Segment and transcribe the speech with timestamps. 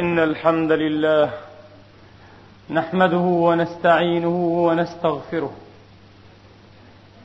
[0.00, 1.30] إن الحمد لله
[2.70, 4.36] نحمده ونستعينه
[4.66, 5.50] ونستغفره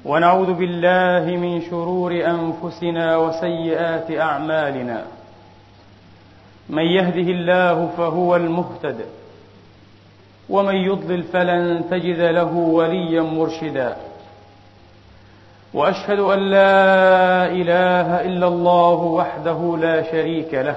[0.05, 5.05] ونعوذ بالله من شرور أنفسنا وسيئات أعمالنا
[6.69, 9.05] من يهده الله فهو المهتد
[10.49, 13.95] ومن يضلل فلن تجد له وليا مرشدا
[15.73, 20.75] وأشهد أن لا إله إلا الله وحده لا شريك له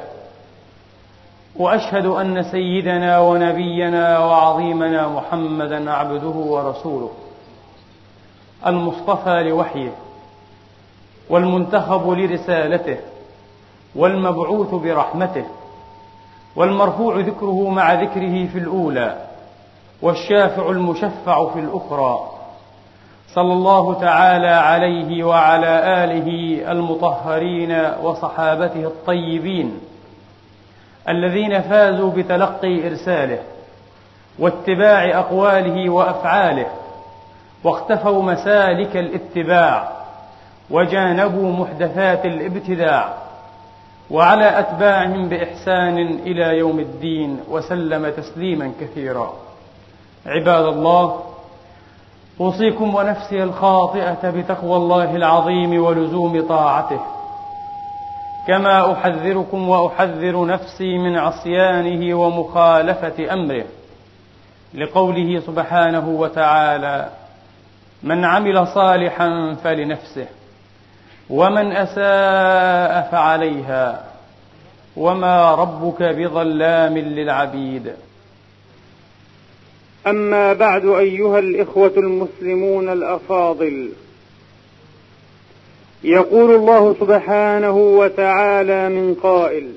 [1.56, 7.10] وأشهد أن سيدنا ونبينا وعظيمنا محمدا عبده ورسوله
[8.66, 9.92] المصطفى لوحيه
[11.30, 12.96] والمنتخب لرسالته
[13.96, 15.44] والمبعوث برحمته
[16.56, 19.26] والمرفوع ذكره مع ذكره في الأولى
[20.02, 22.28] والشافع المشفع في الأخرى
[23.34, 26.28] صلى الله تعالى عليه وعلى آله
[26.72, 29.80] المطهرين وصحابته الطيبين
[31.08, 33.38] الذين فازوا بتلقي إرساله
[34.38, 36.66] واتباع أقواله وأفعاله
[37.64, 39.92] واختفوا مسالك الاتباع
[40.70, 43.14] وجانبوا محدثات الابتداع
[44.10, 49.32] وعلى أتباعهم بإحسان إلى يوم الدين وسلم تسليما كثيرا.
[50.26, 51.20] عباد الله
[52.40, 57.00] أوصيكم ونفسي الخاطئة بتقوى الله العظيم ولزوم طاعته.
[58.46, 63.64] كما احذركم واحذر نفسي من عصيانه ومخالفه امره
[64.74, 67.10] لقوله سبحانه وتعالى
[68.02, 70.26] من عمل صالحا فلنفسه
[71.30, 74.04] ومن اساء فعليها
[74.96, 77.92] وما ربك بظلام للعبيد
[80.06, 83.92] اما بعد ايها الاخوه المسلمون الافاضل
[86.04, 89.68] يقول الله سبحانه وتعالى من قائل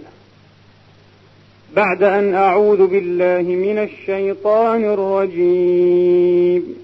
[1.76, 6.76] بعد أن أعوذ بالله من الشيطان الرجيم.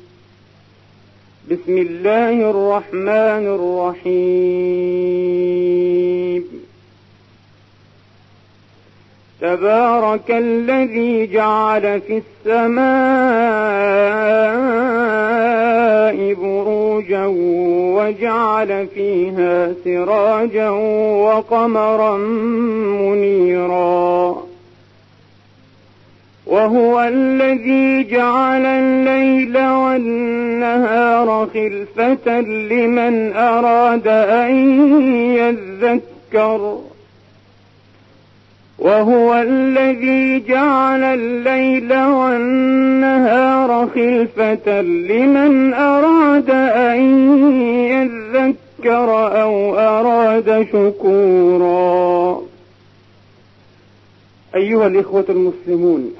[1.52, 3.48] بسم الله الرحمن
[4.08, 4.62] الرحيم.
[9.42, 12.82] تبارك الذي جعل في السماء
[17.02, 17.26] بروجا
[17.96, 22.18] وجعل فيها سراجا وقمرا
[22.98, 24.38] منيرا.
[26.46, 34.56] وهو الذي جعل الليل والنهار خلفة لمن أراد أن
[35.36, 36.80] يذكر.
[38.82, 47.00] وهو الذي جعل الليل والنهار خلفة لمن أراد أن
[47.90, 49.10] يذكر
[49.42, 52.42] أو أراد شكورا.
[54.56, 56.16] أيها الإخوة المسلمون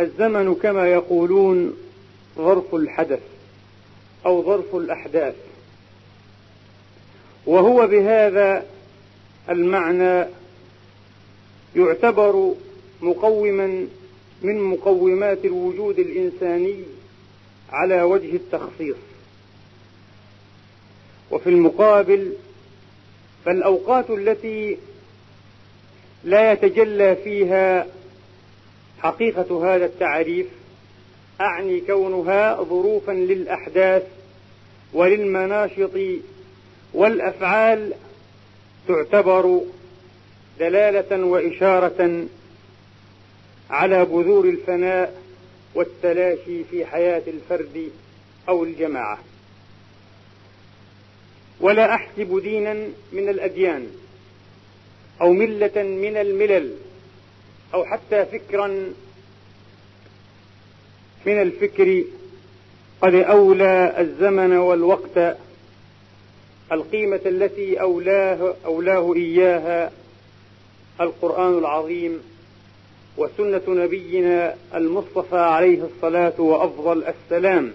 [0.00, 1.74] الزمن كما يقولون
[2.38, 3.20] ظرف الحدث
[4.26, 5.34] أو ظرف الأحداث.
[7.46, 8.64] وهو بهذا
[9.50, 10.24] المعنى
[11.76, 12.54] يعتبر
[13.02, 13.86] مقوما
[14.42, 16.76] من مقومات الوجود الإنساني
[17.72, 18.96] على وجه التخصيص.
[21.30, 22.32] وفي المقابل
[23.44, 24.78] فالأوقات التي
[26.24, 27.86] لا يتجلى فيها
[28.98, 30.46] حقيقة هذا التعريف
[31.40, 34.02] أعني كونها ظروفا للأحداث
[34.92, 35.90] وللمناشط
[36.94, 37.92] والأفعال
[38.88, 39.60] تعتبر
[40.58, 42.26] دلالة وإشارة
[43.70, 45.22] على بذور الفناء
[45.74, 47.90] والتلاشي في حياة الفرد
[48.48, 49.18] أو الجماعة.
[51.60, 52.74] ولا أحسب دينا
[53.12, 53.86] من الأديان
[55.20, 56.74] أو ملة من الملل
[57.74, 58.66] أو حتى فكرا
[61.26, 62.04] من الفكر
[63.02, 65.36] قد أولى الزمن والوقت
[66.72, 69.92] القيمة التي أولاه, أولاه إياها
[71.00, 72.22] القرآن العظيم
[73.16, 77.72] وسنة نبينا المصطفى عليه الصلاة وأفضل السلام.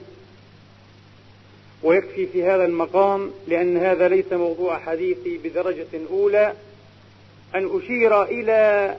[1.83, 6.53] ويكفي في هذا المقام لأن هذا ليس موضوع حديثي بدرجة أولى
[7.55, 8.95] أن أشير إلى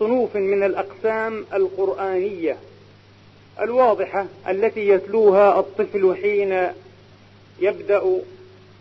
[0.00, 2.56] صنوف من الأقسام القرآنية
[3.60, 6.68] الواضحة التي يتلوها الطفل حين
[7.60, 8.20] يبدأ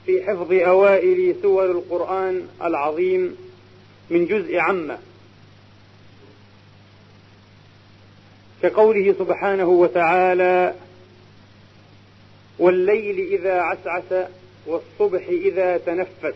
[0.05, 3.37] في حفظ أوائل سور القرآن العظيم.
[4.09, 4.97] من جزء عامة
[8.61, 10.75] كقوله سبحانه وتعالى
[12.59, 14.27] والليل إذا عسعس
[14.67, 16.35] والصبح إذا تنفس.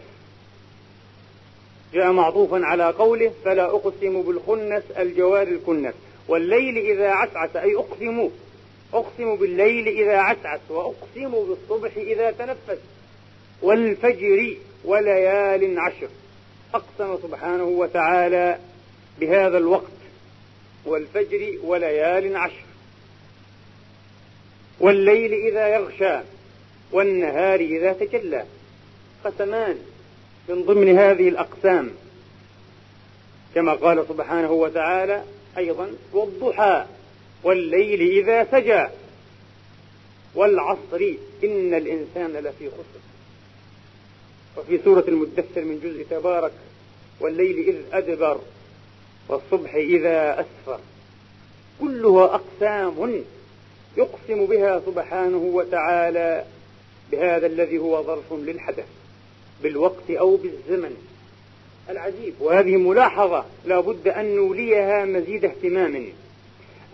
[1.93, 5.93] جاء معطوفا على قوله فلا أقسم بالخنس الجوار الكنس.
[6.27, 8.29] والليل إذا عسعس أي أقسم
[8.93, 12.79] أقسم بالليل إذا عسعس وأقسم بالصبح إذا تنفس.
[13.61, 16.09] والفجر وليال عشر.
[16.73, 18.59] أقسم سبحانه وتعالى
[19.19, 19.91] بهذا الوقت
[20.85, 22.63] والفجر وليال عشر.
[24.79, 26.19] والليل إذا يغشى
[26.91, 28.45] والنهار إذا تجلى.
[29.25, 29.77] قسمان
[30.49, 31.91] من ضمن هذه الأقسام.
[33.55, 35.23] كما قال سبحانه وتعالى
[35.57, 36.85] أيضا والضحى
[37.43, 38.87] والليل إذا سجى.
[40.35, 41.13] والعصر
[41.43, 43.08] إن الإنسان لفي خسر.
[44.59, 46.51] وفي سورة المدثر من جزء تبارك
[47.19, 48.39] والليل إذ أدبر
[49.29, 50.79] والصبح إذا أسفر.
[51.81, 53.23] كلها أقسام
[53.97, 56.45] يقسم بها سبحانه وتعالى
[57.11, 58.85] بهذا الذي هو ظرف للحدث
[59.63, 60.95] بالوقت أو بالزمن.
[61.89, 66.05] العجيب وهذه ملاحظة لا بد أن نوليها مزيد اهتمام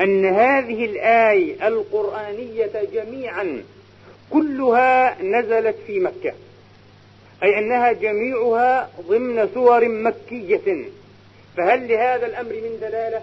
[0.01, 3.63] أن هذه الآية القرآنية جميعا
[4.29, 6.33] كلها نزلت في مكة.
[7.44, 10.86] أي أنها جميعها ضمن سور مكية
[11.58, 13.22] فهل لهذا الأمر من دلالة؟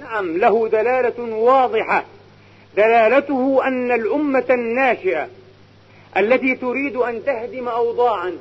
[0.00, 2.04] نعم له دلالة واضحة
[2.76, 5.28] دلالته أن الأمة الناشئة
[6.16, 8.38] التي تريد أن تهدم أوضاعا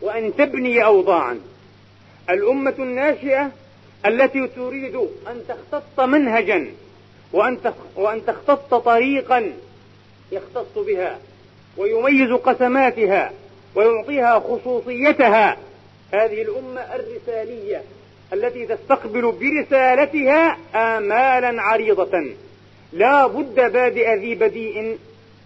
[0.00, 1.40] وأن تبني أوضاعا
[2.30, 3.50] الأمة الناشئة
[4.06, 4.96] التي تريد
[5.28, 6.66] أن تختط منهجا
[7.32, 7.58] وأن
[7.96, 9.52] وأن تختط طريقا
[10.32, 11.18] يختص بها
[11.76, 13.32] ويميز قسماتها
[13.76, 15.56] ويعطيها خصوصيتها.
[16.12, 17.82] هذه الأمة الرسالية
[18.32, 22.24] التي تستقبل برسالتها آمالا عريضة.
[22.92, 24.98] لا بد بادئ ذي بديء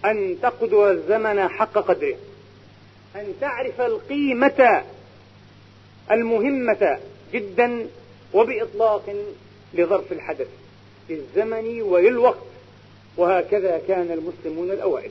[0.04, 2.16] أن تقدر الزمن حق قدره.
[3.16, 4.82] أن تعرف القيمة
[6.10, 6.98] المهمة
[7.32, 7.86] جدا
[8.34, 9.16] وبإطلاق
[9.74, 10.48] لظرف الحدث
[11.08, 12.46] للزمن وللوقت.
[13.16, 15.10] وهكذا كان المسلمون الأوائل.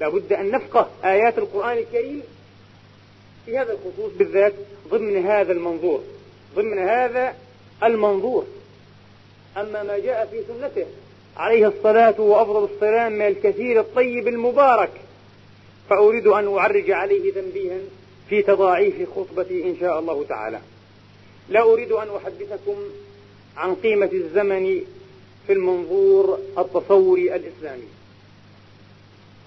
[0.00, 2.22] لا بد أن نفقه آيات القرآن الكريم
[3.46, 4.52] في هذا الخصوص بالذات
[4.88, 6.02] ضمن هذا المنظور
[6.54, 7.34] ضمن هذا
[7.82, 8.46] المنظور.
[9.56, 10.86] أما ما جاء في سنته
[11.36, 14.90] عليه الصلاة وأفضل السلام من الكثير الطيب المبارك
[15.90, 17.78] فأريد أن أعرج عليه تنبيها
[18.28, 20.60] في تضاعيف خطبتي إن شاء الله تعالى.
[21.48, 22.76] لا أريد أن أحدثكم
[23.56, 24.80] عن قيمة الزمن
[25.46, 27.88] في المنظور التصوري الإسلامي.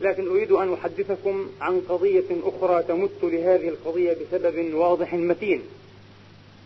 [0.01, 5.61] لكن أريد أن أحدثكم عن قضية أخرى تمت لهذه القضية بسبب واضح متين.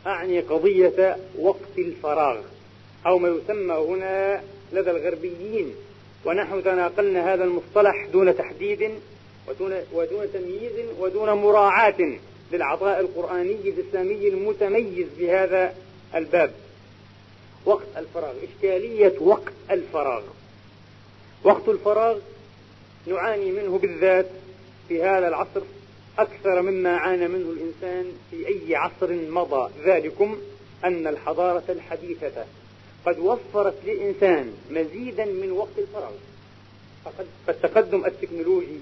[0.08, 2.42] أعني قضية وقت الفراغ
[3.06, 4.44] أو ما يسمى هنا
[4.74, 5.74] لدى الغربيين.
[6.26, 8.92] ونحن تناقلنا هذا المصطلح دون تحديد
[9.48, 12.18] ودون, ودون تمييز ودون مراعاة
[12.52, 15.76] للعطاء القرآني الإسلامي المتميز في هذا
[16.16, 16.52] الباب.
[17.66, 20.24] وقت الفراغ إشكالية وقت الفراغ.
[21.44, 22.18] وقت الفراغ
[23.08, 24.30] نعاني منه بالذات
[24.88, 25.62] في هذا العصر
[26.18, 29.72] أكثر مما عانى منه الإنسان في أي عصر مضى.
[29.86, 30.38] ذلكم
[30.86, 32.46] أن الحضارة الحديثة
[33.06, 36.12] قد وفرت للإنسان مزيدا من وقت الفراغ.
[37.48, 38.80] فقد التكنولوجي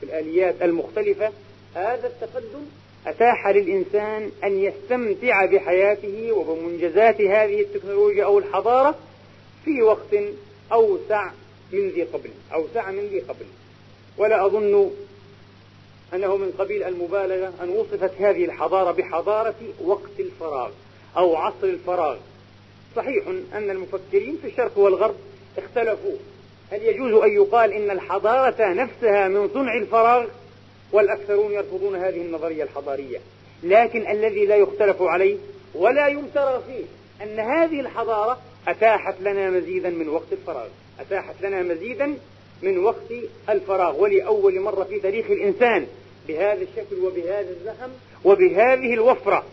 [0.00, 1.32] في الآليات المختلفة
[1.74, 2.62] هذا التقدم
[3.06, 8.98] أتاح للإنسان أن يستمتع بحياته وبمنجزات هذه التكنولوجيا أو الحضارة
[9.64, 10.14] في وقت
[10.72, 11.30] أوسع
[11.72, 13.44] من ذي قبل أوسع من ذي قبل.
[14.16, 14.90] ولا أظن
[16.14, 19.54] أنه من قبيل المبالغة أن وصفت هذه الحضارة بحضارة
[19.84, 20.70] وقت الفراغ
[21.16, 22.16] أو عصر الفراغ.
[22.96, 25.14] صحيح أن المفكرين في الشرق والغرب
[25.58, 26.16] اختلفوا.
[26.70, 30.26] هل يجوز أن يقال إن الحضارة نفسها من صنع الفراغ؟
[30.92, 33.18] والأكثرون يرفضون هذه النظرية الحضارية.
[33.62, 35.36] لكن الذي لا يختلف عليه
[35.74, 36.84] ولا يمترى فيه
[37.24, 38.38] أن هذه الحضارة
[38.68, 40.68] أتاحت لنا مزيدا من وقت الفراغ.
[41.00, 42.16] أتاحت لنا مزيدا
[42.62, 43.12] من وقت
[43.48, 45.86] الفراغ ولأول مرة في تاريخ الإنسان
[46.28, 47.90] بهذا الشكل وبهذا الزخم
[48.24, 49.44] وبهذه الوفرة.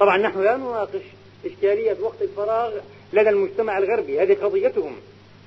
[0.00, 1.02] طبعا نحن لا نناقش
[1.44, 2.72] إشكالية وقت الفراغ
[3.12, 4.96] لدى المجتمع الغربي هذه قضيتهم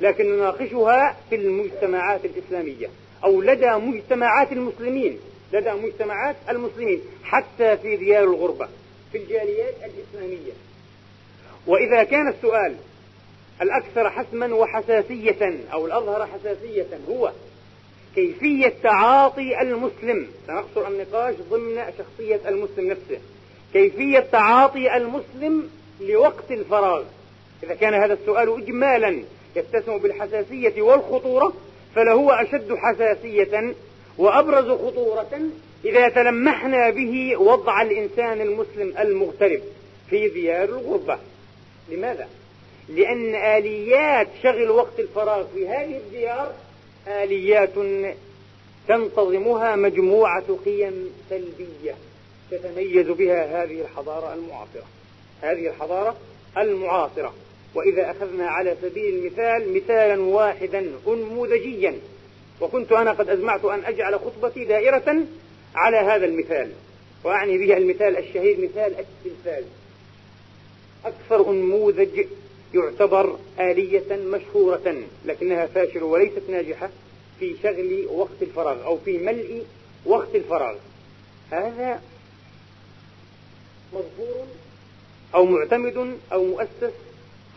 [0.02, 2.90] لكن نناقشها في المجتمعات الإسلامية
[3.24, 5.20] أو لدى مجتمعات المسلمين
[5.54, 8.68] لدى مجتمعات المسلمين حتى في ديار الغربة
[9.12, 10.52] في الجاليات الإسلامية.
[11.68, 12.76] وإذا كان السؤال
[13.64, 17.32] الأكثر حسما وحساسية أو الأظهر حساسية هو
[18.16, 20.28] كيفية تعاطي المسلم.
[20.48, 23.20] سنقصر النقاش ضمن شخصية المسلم نفسه.
[23.74, 25.70] كيفية تعاطي المسلم
[26.02, 27.04] لوقت الفراغ.
[27.64, 29.24] إذا كان هذا السؤال إجمالا
[29.56, 31.54] يتسم بالحساسية والخطورة
[31.96, 33.74] فلهو أشد حساسية
[34.18, 35.42] وأبرز خطورة
[35.86, 39.62] إذا تلمحنا به وضع الإنسان المسلم المغترب
[40.10, 41.18] في ديار الغربة.
[41.92, 42.28] لماذا؟
[42.90, 46.54] لأن آليات شغل وقت الفراغ في هذه الديار
[47.08, 47.70] آليات
[48.88, 51.96] تنتظمها مجموعة قيم سلبية
[52.52, 54.86] تتميز بها هذه الحضارة المعاصرة.
[55.42, 56.16] هذه الحضارة
[56.58, 57.34] المعاصرة.
[57.76, 62.00] وإذا أخذنا على سبيل المثال مثالا واحدا أنموذجيا.
[62.62, 65.26] وكنت أنا قد أزمعت أن أجعل خطبتي دائرة
[65.76, 66.72] على هذا المثال.
[67.24, 69.64] وأعني به المثال الشهير مثال التلفاز.
[71.06, 72.26] أكثر أنموذج
[72.74, 76.90] يعتبر آلية مشهورة لكنها فاشلة وليست ناجحة
[77.40, 79.66] في شغل وقت الفراغ أو في ملء
[80.06, 80.76] وقت الفراغ.
[81.52, 82.02] هذا
[83.94, 84.46] مظهور
[85.36, 86.94] أو معتمد أو مؤسس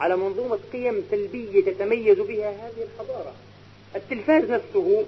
[0.01, 3.33] على منظومة قيم سلبية تتميز بها هذه الحضارة.
[3.97, 5.07] التلفاز نفسه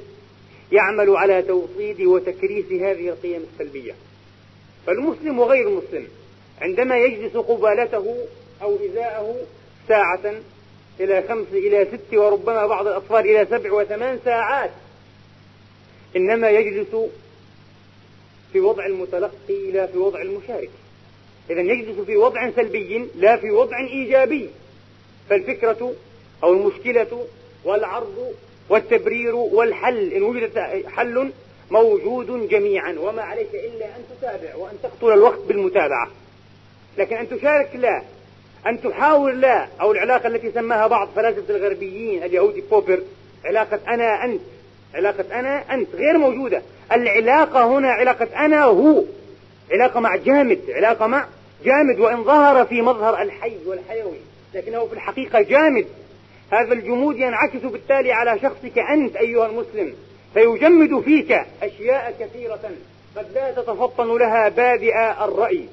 [0.73, 3.95] يعمل على توطيد وتكريس هذه القيم السلبية.
[4.87, 6.09] فالمسلم وغير المسلم
[6.61, 8.27] عندما يجلس قبالته
[8.63, 9.37] أو إزاءه
[9.89, 10.35] ساعة
[11.01, 14.71] إلى خمس إلى ست وربما بعض الأطفال إلى سبع وثمان ساعات.
[16.17, 16.97] إنما يجلس
[18.53, 20.71] في وضع المتلقي لا في وضع المشارك.
[21.51, 24.51] إذا يجلس في وضع سلبي لا في وضع إيجابي.
[25.31, 25.93] فالفكرة
[26.43, 27.27] أو المشكلة
[27.65, 28.35] والعرض
[28.69, 31.31] والتبرير والحل إن وجد حل
[31.71, 32.97] موجود جميعا.
[32.99, 36.11] وما عليك إلا أن تتابع وأن تقتل الوقت بالمتابعة.
[36.99, 38.03] لكن أن تشارك لا.
[38.67, 43.01] أن تحاول لا أو العلاقة التي سماها بعض فلاسفة الغربيين اليهودي بوبر
[43.45, 44.41] علاقة أنا أنت.
[44.95, 45.95] علاقة أنا أنت.
[45.95, 46.63] غير موجودة.
[46.93, 49.03] العلاقة هنا علاقة أنا هو.
[49.73, 51.27] علاقة مع جامد علاقة مع
[51.65, 54.17] جامد وإن ظهر في مظهر الحي والحيوي
[54.55, 55.87] لكنه في الحقيقة جامد.
[56.53, 59.95] هذا الجمود ينعكس بالتالي على شخصك أنت أيها المسلم.
[60.35, 62.61] فيجمد فيك أشياء كثيرة
[63.17, 65.65] قد لا تتفطن لها بادئ الرأي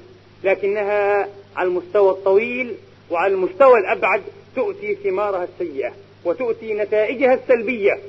[0.43, 2.75] لكنها على المستوى الطويل
[3.11, 4.21] وعلى المستوى الأبعد
[4.55, 5.93] تؤتي ثمارها السيئة
[6.25, 7.99] وتؤتي نتائجها السلبية.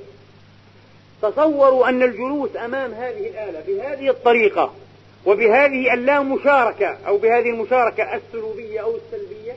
[1.23, 4.75] تصوروا أن الجلوس أمام هذه الآلة بهذه الطريقة
[5.27, 9.57] وبهذه اللامشاركة أو بهذه المشاركة السلوبية أو السلبية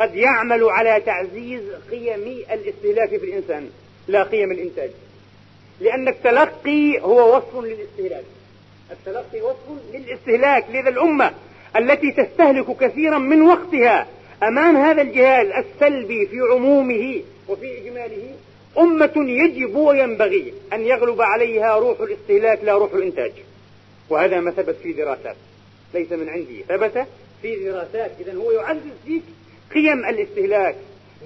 [0.00, 3.70] قد يعمل على تعزيز قيم الاستهلاك في الإنسان
[4.08, 4.90] لا قيم الإنتاج.
[5.80, 8.24] لأن التلقي هو وصف للاستهلاك.
[8.90, 11.34] التلقي وصف للاستهلاك لذا الأمة.
[11.76, 14.06] التي تستهلك كثيرا من وقتها.
[14.42, 18.34] أمام هذا الجهاز السلبي في عمومه وفي إجماله
[18.78, 23.32] أمة يجب وينبغي أن يغلب عليها روح الاستهلاك لا روح الإنتاج.
[24.10, 25.36] وهذا ما ثبت في دراسات.
[25.94, 26.64] ليس من عندي.
[26.68, 27.06] ثبت
[27.42, 28.10] في دراسات.
[28.20, 29.22] إذا هو يعزز فيك
[29.74, 30.76] قيم الاستهلاك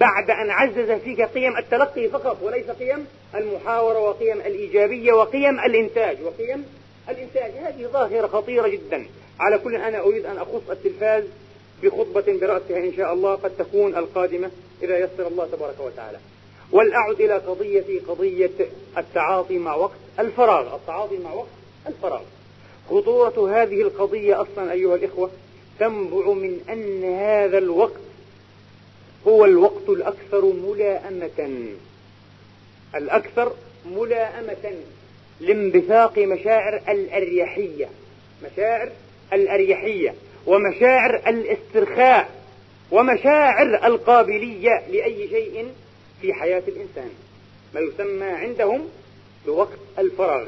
[0.00, 6.64] بعد أن عزز فيك قيم التلقي فقط وليس قيم المحاورة وقيم الإيجابية وقيم الإنتاج وقيم
[7.08, 7.50] الإنتاج.
[7.50, 9.06] هذه ظاهرة خطيرة جدا.
[9.40, 11.24] على كل أنا أريد أن أخص التلفاز
[11.82, 14.50] بخطبة برأسها إن شاء الله قد تكون القادمة
[14.82, 16.18] إذا يسر الله تبارك وتعالى.
[16.72, 18.50] ولأعد إلى قضية قضية
[18.98, 20.74] التعاطي مع وقت الفراغ.
[20.74, 21.48] التعاطي مع وقت
[21.86, 22.22] الفراغ.
[22.90, 25.30] خطورة هذه القضية أصلا أيها الإخوة
[25.78, 28.00] تنبع من أن هذا الوقت
[29.26, 31.68] هو الوقت الأكثر ملائمة.
[32.94, 33.52] الأكثر
[33.86, 34.74] ملائمة
[35.40, 37.88] لانبثاق مشاعر الأريحية.
[38.44, 38.90] مشاعر
[39.33, 40.14] الأريحية
[40.47, 42.30] ومشاعر الاسترخاء
[42.90, 45.73] ومشاعر القابلية لأي شيء
[46.21, 47.11] في حياة الإنسان.
[47.75, 48.88] ما يسمى عندهم
[49.47, 50.47] بوقت الفراغ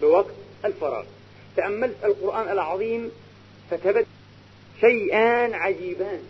[0.00, 0.34] بوقت
[0.64, 1.04] الفراغ.
[1.56, 3.10] تأملت القرآن العظيم
[3.70, 4.06] فتبت
[4.80, 6.20] شيئان عجيبان.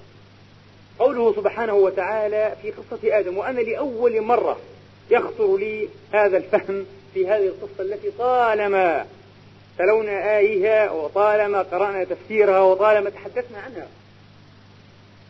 [0.98, 4.60] قوله سبحانه وتعالى في قصة آدم وأنا لأول مرة
[5.10, 9.06] يخطر لي هذا الفهم في هذه القصة التي طالما
[9.80, 13.86] تلونا آيها وطالما قرأنا تفسيرها وطالما تحدثنا عنها.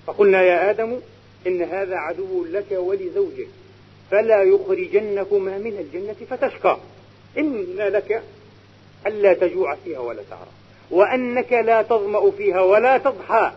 [0.07, 1.01] فقلنا يا آدم
[1.47, 3.49] إن هذا عدو لك ولزوجك
[4.11, 6.79] فلا يخرجنكما من الجنة فتشقى.
[7.39, 8.23] إن لك
[9.07, 10.49] ألا تجوع فيها ولا تعرى
[10.91, 13.53] وأنك لا تظمأ فيها ولا تضحى.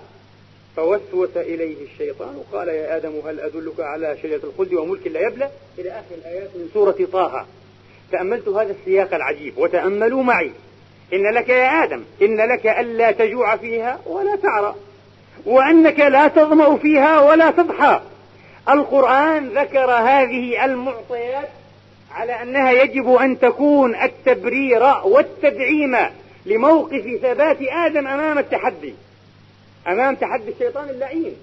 [0.76, 5.90] فوسوس إليه الشيطان وقال يا آدم هل أدلك على شجرة الخلد وملك لا يبلى؟ إلى
[5.92, 7.46] آخر الآيات من سورة طه.
[8.12, 10.52] تأملت هذا السياق العجيب وتأملوا معي.
[11.14, 14.76] إن لك يا آدم إن لك ألا تجوع فيها ولا تعرى
[15.46, 18.02] وأنك لا تظمأ فيها ولا تضحى.
[18.70, 21.50] القرآن ذكر هذه المعطيات
[22.12, 25.98] على أنها يجب أن تكون التبرير والتدعيم
[26.46, 28.94] لموقف ثبات آدم أمام التحدي
[29.88, 31.36] أمام تحدي الشيطان اللعين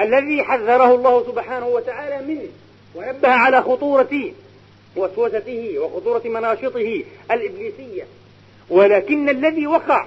[0.00, 2.48] الذي حذره الله سبحانه وتعالى منه
[2.94, 4.32] ونبه على خطورة
[4.96, 8.04] وسوسته وخطورة مناشطه الإبليسية.
[8.72, 10.06] ولكن الذي وقع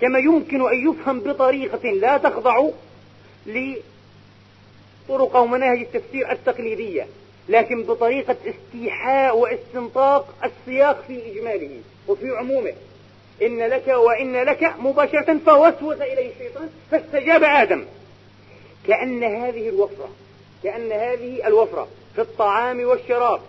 [0.00, 2.68] كما يمكن أن يفهم بطريقة لا تخضع
[3.46, 7.06] لطرق ومناهج التفسير التقليدية
[7.48, 12.72] لكن بطريقة استيحاء واستنطاق السياق في إجماله وفي عمومه.
[13.42, 17.84] إن لك وإن لك مباشرة فوسوس إليه الشيطان فاستجاب آدم.
[18.86, 20.08] كأن هذه الوفرة
[20.62, 23.40] كأن هذه الوفرة في الطعام والشراب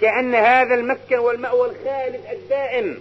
[0.00, 2.98] كأن هذا المسكن والمأوى الخالد الدائم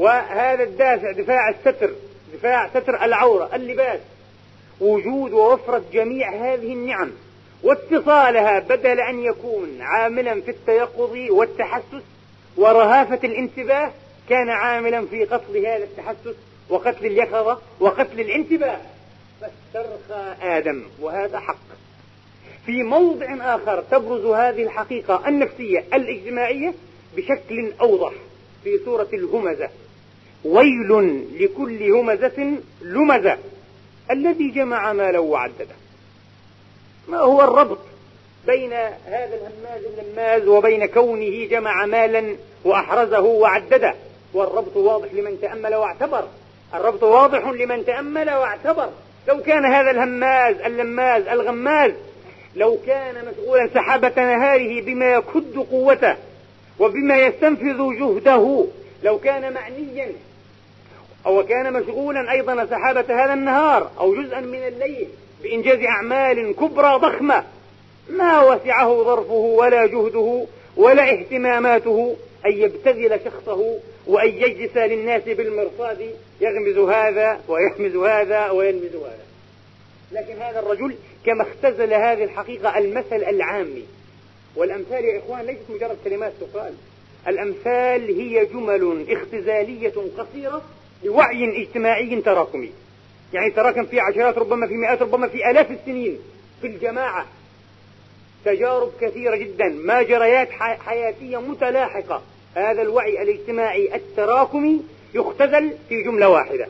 [0.00, 1.90] وهذا الدافع دفاع الستر
[2.34, 4.00] دفاع ستر العورة اللباس.
[4.80, 7.10] وجود ووفرة جميع هذه النعم.
[7.62, 12.02] واتصالها بدل أن يكون عاملا في التيقظ والتحسس
[12.56, 13.92] ورهافة الانتباه
[14.28, 16.34] كان عاملا في قتل هذا التحسس
[16.68, 18.78] وقتل اليقظة وقتل الانتباه.
[19.40, 21.56] فاسترخى آدم وهذا حق.
[22.66, 26.74] في موضع آخر تبرز هذه الحقيقة النفسية الإجتماعية
[27.16, 28.12] بشكل أوضح
[28.64, 29.68] في سورة الهمزة.
[30.44, 33.38] ويل لكل همزة لمزة.
[34.10, 35.74] الذي جمع مالا وعدده.
[37.08, 37.78] ما هو الربط
[38.46, 43.94] بين هذا الهماز اللماز وبين كونه جمع مالا وأحرزه وعدده؟
[44.34, 46.24] والربط واضح لمن تأمل واعتبر.
[46.74, 48.90] الربط واضح لمن تأمل واعتبر.
[49.28, 51.92] لو كان هذا الهماز اللماز الغماز
[52.56, 56.16] لو كان مشغولا سحابة نهاره بما يكد قوته
[56.78, 58.66] وبما يستنفذ جهده
[59.02, 60.12] لو كان معنيا
[61.26, 65.08] أو كان مشغولا أيضا سحابة هذا النهار أو جزءا من الليل
[65.42, 67.44] بإنجاز أعمال كبرى ضخمة.
[68.10, 70.44] ما وسعه ظرفه ولا جهده
[70.76, 79.24] ولا اهتماماته أن يبتذل شخصه وأن يجلس للناس بالمرصاد يغمز هذا ويحمز هذا ويلمز هذا.
[80.12, 80.94] لكن هذا الرجل
[81.26, 83.84] كما اختزل هذه الحقيقة المثل العامي
[84.56, 86.72] والأمثال يا إخوان ليست مجرد كلمات تقال.
[87.28, 90.62] الأمثال هي جمل اختزالية قصيرة
[91.04, 92.72] لوعي اجتماعي تراكمي.
[93.32, 96.18] يعني تراكم في عشرات ربما في مئات ربما في آلاف السنين
[96.60, 97.26] في الجماعة.
[98.44, 102.22] تجارب كثيرة جدا ما جريات حياتية متلاحقة.
[102.54, 104.82] هذا الوعي الاجتماعي التراكمي
[105.14, 106.66] يختزل في جملة واحدة.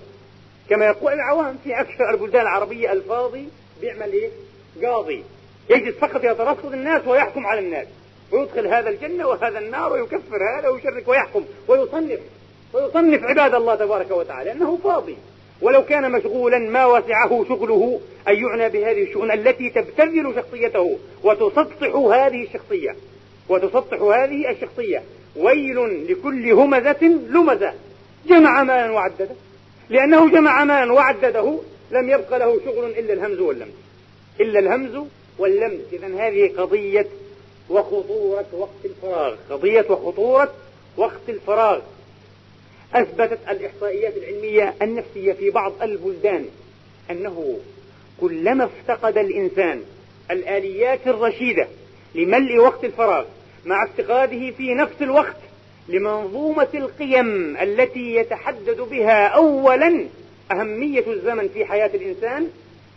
[0.70, 3.48] كما يقول العوام في أكثر البلدان العربية الفاضي
[3.80, 4.30] بيعمل إيه؟
[4.82, 5.24] قاضي.
[5.70, 7.86] يجلس فقط يترصد الناس ويحكم على الناس.
[8.32, 12.20] ويدخل هذا الجنة وهذا النار ويكفر هذا ويشرك ويحكم ويصنف.
[12.72, 15.16] ويصنف عباد الله تبارك وتعالى أنه فاضي.
[15.62, 22.42] ولو كان مشغولا ما وسعه شغله أن يعنى بهذه الشؤون التي تبتذل شخصيته وتسطح هذه
[22.42, 22.96] الشخصية.
[23.48, 25.02] وتسطح هذه الشخصية.
[25.36, 27.74] ويل لكل همزة لمزة.
[28.26, 29.28] جمع مالا وعدده.
[29.90, 31.58] لأنه جمع مالا وعدده
[31.90, 33.74] لم يبق له شغل إلا الهمز واللمز.
[34.40, 35.04] إلا الهمز
[35.38, 35.80] واللمز.
[35.92, 37.06] إذا هذه قضية
[37.70, 39.34] وخطورة وقت الفراغ.
[39.50, 40.52] قضية وخطورة
[40.96, 41.80] وقت الفراغ.
[42.94, 46.44] أثبتت الإحصائيات العلمية النفسية في بعض البلدان
[47.10, 47.58] أنه
[48.20, 49.82] كلما افتقد الإنسان
[50.30, 51.68] الآليات الرشيدة
[52.14, 53.24] لملء وقت الفراغ
[53.64, 55.36] مع افتقاده في نفس الوقت
[55.88, 60.06] لمنظومة القيم التي يتحدد بها أولا
[60.52, 62.48] أهمية الزمن في حياة الإنسان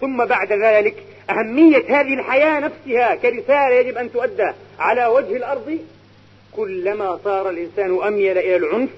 [0.01, 0.95] ثم بعد ذلك
[1.29, 5.77] أهمية هذه الحياة نفسها كرسالة يجب أن تؤدى على وجه الأرض.
[6.51, 8.89] كلما صار الإنسان أميل إلى العنف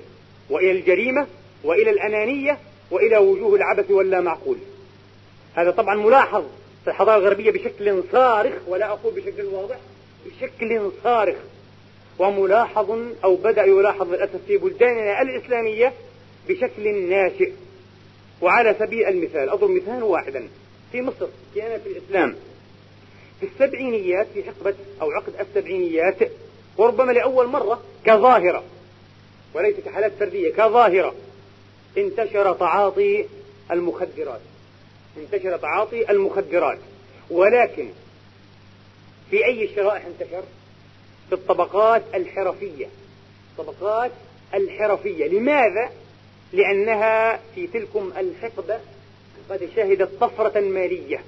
[0.49, 1.27] وإلى الجريمة
[1.63, 2.58] وإلى الأنانية
[2.91, 4.58] وإلى وجوه العبث واللا معقول
[5.55, 6.43] هذا طبعا ملاحظ
[6.84, 9.75] في الحضارة الغربية بشكل صارخ ولا أقول بشكل واضح
[10.25, 11.36] بشكل صارخ.
[12.19, 15.93] وملاحظ أو بدأ يلاحظ للأسف في بلداننا الإسلامية
[16.49, 17.51] بشكل ناشئ.
[18.41, 20.47] وعلى سبيل المثال أضرب مثال واحدا.
[20.91, 22.36] في مصر كان في الإسلام
[23.39, 26.31] في السبعينيات في حقبة أو عقد السبعينيات
[26.77, 28.63] وربما لأول مرة كظاهرة
[29.55, 31.15] وليس كحالات فردية كظاهرة.
[31.97, 33.25] انتشر تعاطي
[33.71, 34.39] المخدرات.
[35.17, 36.79] انتشر تعاطي المخدرات.
[37.29, 37.89] ولكن
[39.29, 40.43] في أي شرائح انتشر؟
[41.29, 42.87] في الطبقات الحرفية.
[43.51, 44.11] الطبقات
[44.53, 45.27] الحرفية.
[45.27, 45.89] لماذا؟
[46.53, 48.79] لأنها في تلكم الحقبة
[49.49, 51.23] قد شهدت طفرة مالية.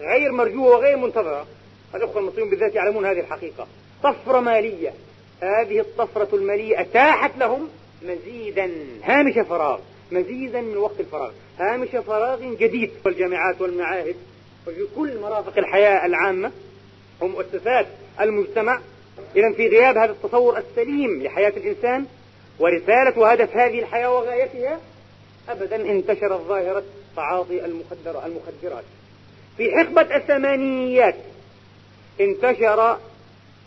[0.00, 1.46] غير مرجوة وغير منتظرة.
[1.94, 3.66] الأخوة المصريون بالذات يعلمون هذه الحقيقة.
[4.02, 4.94] طفرة مالية.
[5.40, 7.68] هذه الطفرة المالية أتاحت لهم
[8.02, 8.70] مزيدا.
[9.04, 9.78] هامش فراغ
[10.12, 11.30] مزيدا من وقت الفراغ.
[11.58, 12.90] هامش فراغ جديد.
[13.02, 14.16] في الجامعات والمعاهد
[14.66, 16.52] وفي كل مرافق الحياة العامة
[17.20, 17.86] ومؤسسات
[18.20, 18.80] المجتمع.
[19.36, 22.06] إذا في غياب هذا التصور السليم لحياة الإنسان
[22.58, 24.80] ورسالة وهدف هذه الحياة وغايتها
[25.48, 26.82] أبدا انتشرت ظاهرة
[27.16, 28.84] تعاطي المخدرات.
[29.56, 31.14] في حقبة الثمانينيات
[32.20, 32.98] انتشر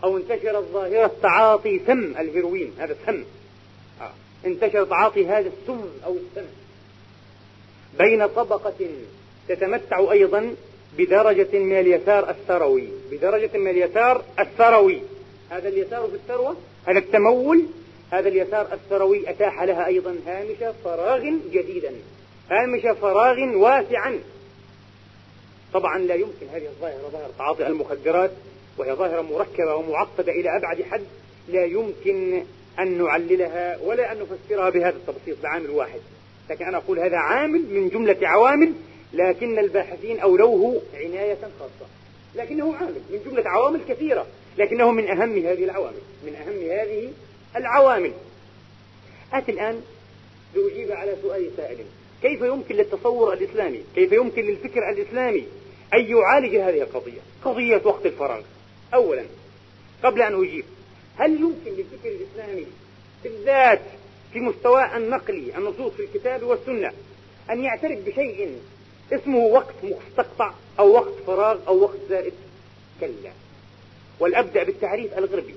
[0.03, 3.23] أو انتشرت ظاهرة تعاطي سم الهيروين هذا السم
[4.01, 4.11] آه.
[4.45, 6.47] انتشر تعاطي هذا السم أو السم.
[7.99, 8.73] بين طبقة
[9.47, 10.55] تتمتع أيضا
[10.97, 12.87] بدرجة من اليسار الثروي.
[13.11, 15.01] بدرجة من اليسار الثروي.
[15.49, 16.55] هذا اليسار في الثروة؟
[16.87, 17.65] هذا التمول.
[18.11, 21.93] هذا اليسار الثروي أتاح لها أيضا هامش فراغ جديدا.
[22.51, 24.19] هامش فراغ واسعا.
[25.73, 28.31] طبعا لا يمكن هذه الظاهرة ظاهرة تعاطي المخدرات.
[28.79, 31.03] وهي ظاهرة مركبة ومعقدة إلى أبعد حد
[31.49, 32.43] لا يمكن
[32.79, 35.99] أن نعللها ولا أن نفسرها بهذا التبسيط بعامل واحد.
[36.49, 38.73] لكن أنا أقول هذا عامل من جملة عوامل
[39.13, 41.89] لكن الباحثين أولوه عناية خاصة.
[42.35, 44.25] لكنه عامل من جملة عوامل كثيرة
[44.57, 47.09] لكنه من أهم هذه العوامل من أهم هذه
[47.55, 48.11] العوامل.
[49.33, 49.81] آتي الآن
[50.55, 51.77] لأجيب على سؤال سائل.
[52.21, 55.43] كيف يمكن للتصور الإسلامي؟ كيف يمكن للفكر الإسلامي
[55.93, 58.41] أن يعالج هذه القضية؟ قضية وقت الفراغ.
[58.93, 59.25] أولا
[60.03, 60.65] قبل أن أجيب
[61.17, 62.65] هل يمكن للفكر الإسلامي
[63.23, 63.81] بالذات
[64.33, 66.91] في مستوى النقلي النصوص في الكتاب والسنة
[67.49, 68.59] أن يعترف بشيء
[69.11, 72.33] اسمه وقت مستقطع أو وقت فراغ أو وقت زائد؟
[72.99, 73.31] كلا.
[74.19, 75.55] ولأبدأ بالتعريف الغربي.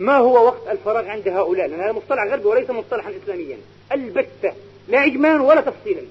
[0.00, 3.58] ما هو وقت الفراغ عند هؤلاء؟ لأن هذا مصطلح غربي وليس مصطلحا إسلاميا.
[3.92, 4.52] البتة
[4.88, 6.02] لا إجمالا ولا تفصيلا.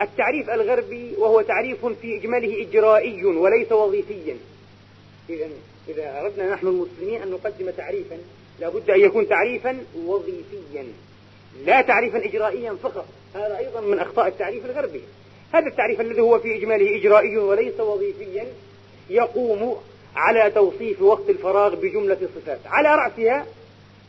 [0.00, 4.36] التعريف الغربي وهو تعريف في إجماله إجرائي وليس وظيفيا.
[5.30, 5.48] إذا
[5.88, 8.18] إذا أردنا نحن المسلمين أن نقدم تعريفا
[8.60, 10.84] لابد أن يكون تعريفا وظيفيا
[11.66, 13.06] لا تعريفا إجرائيا فقط.
[13.34, 15.00] هذا أيضا من أخطاء التعريف الغربي.
[15.52, 18.46] هذا التعريف الذي هو في إجماله إجرائي وليس وظيفيا
[19.10, 19.76] يقوم
[20.16, 23.46] على توصيف وقت الفراغ بجملة صفات على رأسها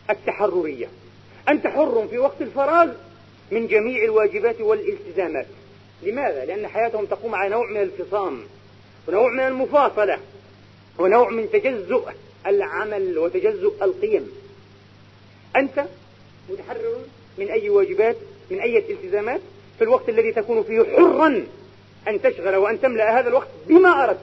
[0.10, 0.88] التحررية.
[1.50, 2.88] أنت حر في وقت الفراغ
[3.52, 5.46] من جميع الواجبات والالتزامات.
[6.04, 8.44] لماذا؟ لأن حياتهم تقوم على نوع من الفصام
[9.08, 10.20] ونوع من المفاصلة.
[11.00, 12.10] ونوع من تجزؤ
[12.48, 14.32] العمل وتجزؤ القيم.
[15.56, 15.86] أنت
[16.50, 16.98] متحرر
[17.38, 18.16] من أي واجبات
[18.52, 19.42] من أي التزامات
[19.78, 21.46] في الوقت الذي تكون فيه حرا
[22.08, 24.20] أن تشغل وأن تملأ هذا الوقت بما أردت.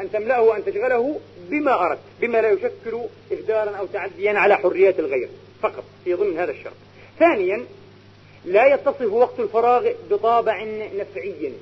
[0.00, 3.00] أن تملأه وأن تشغله بما أردت بما لا يشكل
[3.32, 5.28] إهدارا أو تعديا على حريات الغير
[5.62, 6.74] فقط في ضمن هذا الشرط.
[7.18, 7.64] ثانيا
[8.44, 10.64] لا يتصف وقت الفراغ بطابع
[10.96, 11.52] نفعي.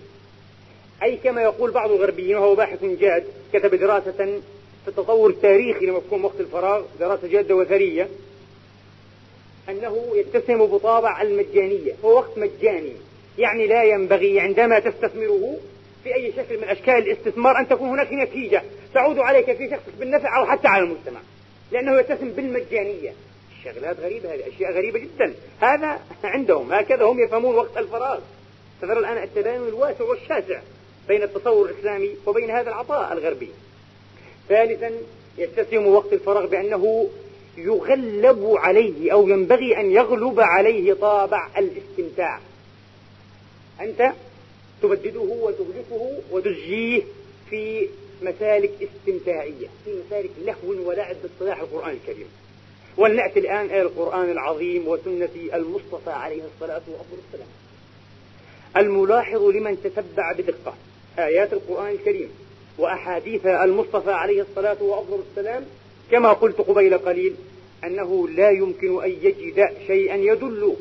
[1.03, 4.41] أي كما يقول بعض الغربيين وهو باحث جاد كتب دراسة
[4.85, 8.09] في التطور التاريخي لمفهوم وقت الفراغ دراسة جادة وثرية
[9.69, 11.93] أنه يتسم بطابع المجانية.
[12.05, 12.93] هو وقت مجاني
[13.39, 15.57] يعني لا ينبغي عندما تستثمره
[16.05, 18.63] في أي شكل من أشكال الاستثمار أن تكون هناك نتيجة.
[18.95, 21.21] تعود عليك في شخصك بالنفع أو حتى على المجتمع.
[21.73, 23.13] لأنه يتسم بالمجانية.
[23.59, 25.35] الشغلات غريبة هذه أشياء غريبة جدا.
[25.61, 28.21] هذا عندهم هكذا هم يفهمون وقت الفراغ.
[28.81, 30.61] ترى الآن التباين الواسع والشاسع.
[31.11, 33.49] بين التصور الإسلامي وبين هذا العطاء الغربي.
[34.49, 34.90] ثالثا
[35.38, 37.09] يتسم وقت الفراغ بأنه
[37.57, 42.40] يغلب عليه أو ينبغي أن يغلب عليه طابع الاستمتاع.
[43.81, 44.12] أنت
[44.83, 47.03] تبدده وتهلكه وتجيه
[47.51, 47.88] في
[48.23, 52.29] مسالك استمتاعية في مسالك لهو ولعب باصطلاح القرآن الكريم.
[52.96, 57.49] ولنأتي الآن إلى القرآن العظيم وسنة المصطفى عليه الصلاة والسلام.
[58.77, 60.75] الملاحظ لمن تتبع بدقة.
[61.18, 62.29] آيات القرآن الكريم
[62.79, 65.64] وأحاديث المصطفى عليه الصلاة والسلام
[66.11, 67.35] كما قلت قبيل قليل
[67.85, 70.77] أنه لا يمكن أن يجد شيئا يدل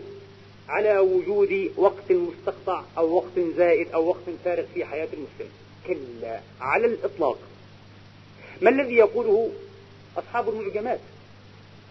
[0.70, 5.52] على وجود وقت مستقطع أو وقت زائد أو وقت فارغ في حياة المسلم.
[5.88, 7.38] كلا على الإطلاق.
[8.62, 9.52] ما الذي يقوله
[10.18, 11.00] أصحاب المعجمات؟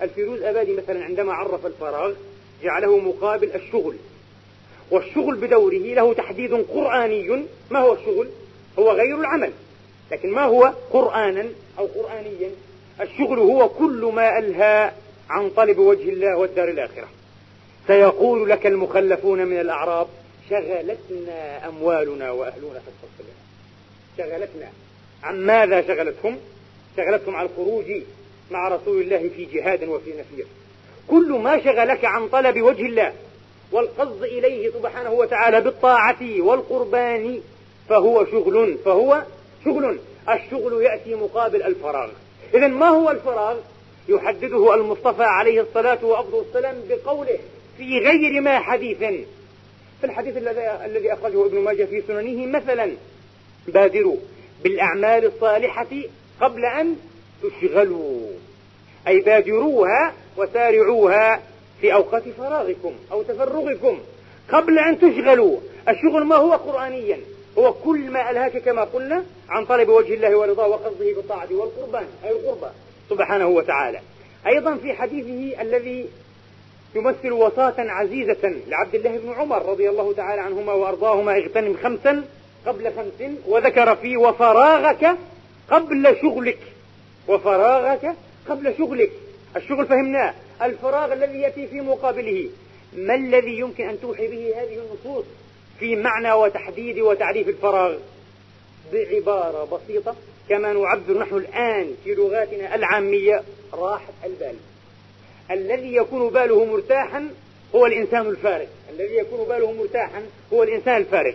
[0.02, 2.14] الفيروز أبادي مثلا عندما عرف الفراغ
[2.62, 3.96] جعله مقابل الشغل.
[4.90, 8.28] والشغل بدوره له تحديد قرآني ما هو الشغل؟
[8.78, 9.52] هو غير العمل.
[10.12, 11.46] لكن ما هو قرآنا
[11.78, 12.50] أو قرآنيا؟
[13.00, 14.92] الشغل هو كل ما ألهى
[15.30, 17.08] عن طلب وجه الله والدار الآخرة.
[17.86, 20.06] سيقول لك المخلفون من الأعراب
[20.50, 23.38] شغلتنا أموالنا وأهلنا فاستغفر لنا
[24.18, 24.68] شغلتنا.
[25.22, 26.36] عن ماذا شغلتهم؟
[26.96, 27.84] شغلتهم عن الخروج
[28.50, 30.46] مع رسول الله في جهاد وفي نفير.
[31.08, 33.12] كل ما شغلك عن طلب وجه الله
[33.72, 37.40] والقصد إليه سبحانه وتعالى بالطاعة والقربان
[37.88, 39.22] فهو شغل فهو
[39.64, 39.98] شغل.
[40.28, 42.10] الشغل يأتي مقابل الفراغ.
[42.54, 43.56] إذا ما هو الفراغ؟
[44.08, 47.38] يحدده المصطفى عليه الصلاة والسلام بقوله
[47.76, 48.98] في غير ما حديث.
[50.00, 50.36] في الحديث
[50.84, 52.90] الذي أخرجه ابن ماجه في سننه مثلا
[53.68, 54.16] بادروا
[54.62, 55.86] بالأعمال الصالحة
[56.40, 56.96] قبل أن
[57.42, 58.20] تشغلوا.
[59.08, 61.42] أي بادروها وسارعوها
[61.80, 63.98] في أوقات فراغكم أو تفرغكم
[64.52, 65.56] قبل أن تشغلوا.
[65.88, 67.18] الشغل ما هو قرآنيا؟
[67.58, 72.30] هو كل ما ألهاك كما قلنا عن طلب وجه الله ورضاه وقصده بالطاعة والقربان أي
[72.30, 72.70] القربى
[73.10, 74.00] سبحانه وتعالى.
[74.46, 76.08] أيضا في حديثه الذي
[76.94, 82.24] يمثل وصاة عزيزة لعبد الله بن عمر رضي الله تعالى عنهما وأرضاهما اغتنم خمسا
[82.66, 85.16] قبل خمس وذكر فيه وفراغك
[85.70, 86.58] قبل شغلك.
[87.28, 88.14] وفراغك
[88.48, 89.10] قبل شغلك.
[89.56, 90.34] الشغل فهمناه.
[90.62, 92.50] الفراغ الذي يأتي في مقابله.
[92.96, 95.24] ما الذي يمكن أن توحي به هذه النصوص
[95.80, 97.96] في معنى وتحديد وتعريف الفراغ؟
[98.92, 100.16] بعبارة بسيطة
[100.48, 103.42] كما نعبر نحن الآن في لغاتنا العامية
[103.72, 104.54] راحة البال.
[105.50, 107.28] الذي يكون باله مرتاحا
[107.74, 108.66] هو الإنسان الفارغ.
[108.90, 111.34] الذي يكون باله مرتاحا هو الإنسان الفارغ.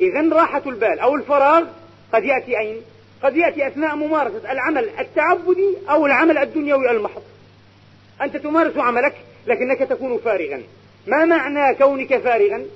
[0.00, 1.64] إذا راحة البال أو الفراغ
[2.12, 2.80] قد يأتي أين؟
[3.22, 7.22] قد يأتي أثناء ممارسة العمل التعبدي أو العمل الدنيوي المحض.
[8.22, 9.14] أنت تمارس عملك
[9.46, 10.62] لكنك تكون فارغا
[11.06, 12.66] ما معنى كونك فارغا؟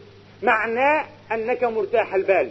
[0.42, 2.50] معنى أنك مرتاح البال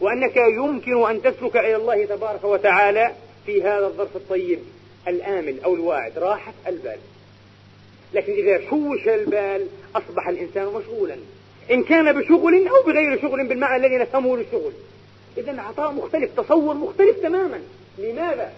[0.00, 3.12] وأنك يمكن أن تسلك إلى الله تبارك وتعالى
[3.46, 4.58] في هذا الظرف الطيب
[5.08, 6.98] الآمن أو الواعد راحة البال
[8.14, 11.16] لكن إذا شوش البال أصبح الإنسان مشغولا
[11.70, 14.72] إن كان بشغل أو بغير شغل بالمعنى الذي نفهمه للشغل
[15.38, 17.60] إذا عطاء مختلف تصور مختلف تماما
[17.98, 18.52] لماذا؟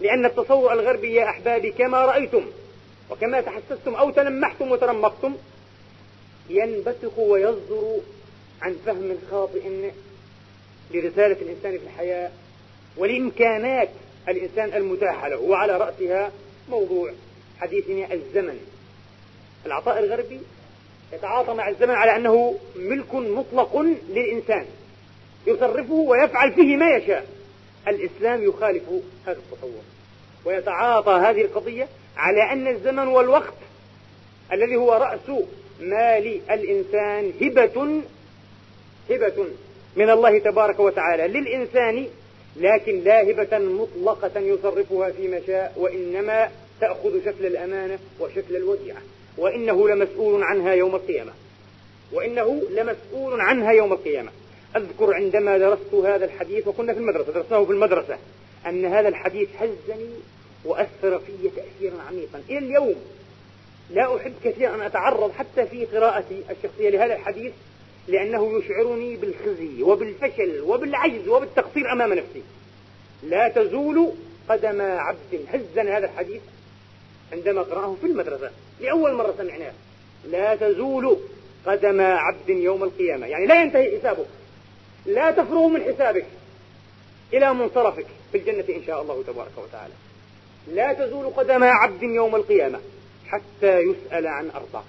[0.00, 2.44] لأن التصور الغربي يا أحبابي كما رأيتم
[3.10, 5.36] وكما تحسستم أو تلمحتم وترمقتم
[6.50, 8.00] ينبثق ويصدر
[8.62, 9.90] عن فهم خاطئ
[10.90, 12.30] لرسالة الإنسان في الحياة
[12.96, 13.88] ولإمكانات
[14.28, 15.38] الإنسان المتاحة له.
[15.38, 16.32] وعلى رأسها
[16.68, 17.12] موضوع
[17.58, 18.60] حديثنا الزمن.
[19.66, 20.40] العطاء الغربي
[21.12, 23.76] يتعاطى مع الزمن على أنه ملك مطلق
[24.08, 24.66] للإنسان
[25.46, 27.26] يصرفه ويفعل فيه ما يشاء.
[27.88, 28.82] الإسلام يخالف
[29.26, 29.82] هذا التصور
[30.44, 33.54] ويتعاطى هذه القضية على أن الزمن والوقت
[34.52, 35.44] الذي هو رأس
[35.80, 38.02] مال الإنسان هبة
[39.10, 39.46] هبة
[39.96, 42.06] من الله تبارك وتعالى للإنسان
[42.56, 49.00] لكن لا هبة مطلقة يصرفها فيما شاء وإنما تأخذ شكل الأمانة وشكل الوديعة
[49.38, 51.32] وإنه لمسؤول عنها يوم القيامة.
[52.12, 54.30] وإنه لمسؤول عنها يوم القيامة.
[54.76, 58.18] أذكر عندما درست هذا الحديث وكنا في المدرسة درسناه في المدرسة
[58.66, 60.10] أن هذا الحديث هزني
[60.64, 62.42] وأثر في تأثيرا عميقا.
[62.50, 62.94] إلى اليوم
[63.90, 67.52] لا أحب كثيرا أن أتعرض حتى في قراءتي الشخصية لهذا الحديث
[68.08, 72.42] لأنه يشعرني بالخزي وبالفشل وبالعجز وبالتقصير أمام نفسي.
[73.22, 74.12] لا تزول
[74.48, 75.46] قدم عبد.
[75.52, 76.42] هزن هذا الحديث
[77.32, 78.50] عندما قرأه في المدرسة.
[78.80, 79.72] لأول مرة سمعناه.
[80.24, 81.18] لا تزول
[81.66, 83.26] قدم عبد يوم القيامة.
[83.26, 84.26] يعني لا ينتهي حسابك
[85.06, 86.26] لا تفرغ من حسابك.
[87.32, 89.94] إلى منصرفك في الجنة إن شاء الله تبارك وتعالى.
[90.68, 92.80] لا تزول قدم عبد يوم القيامة
[93.28, 94.82] حتى يسأل عن أربع.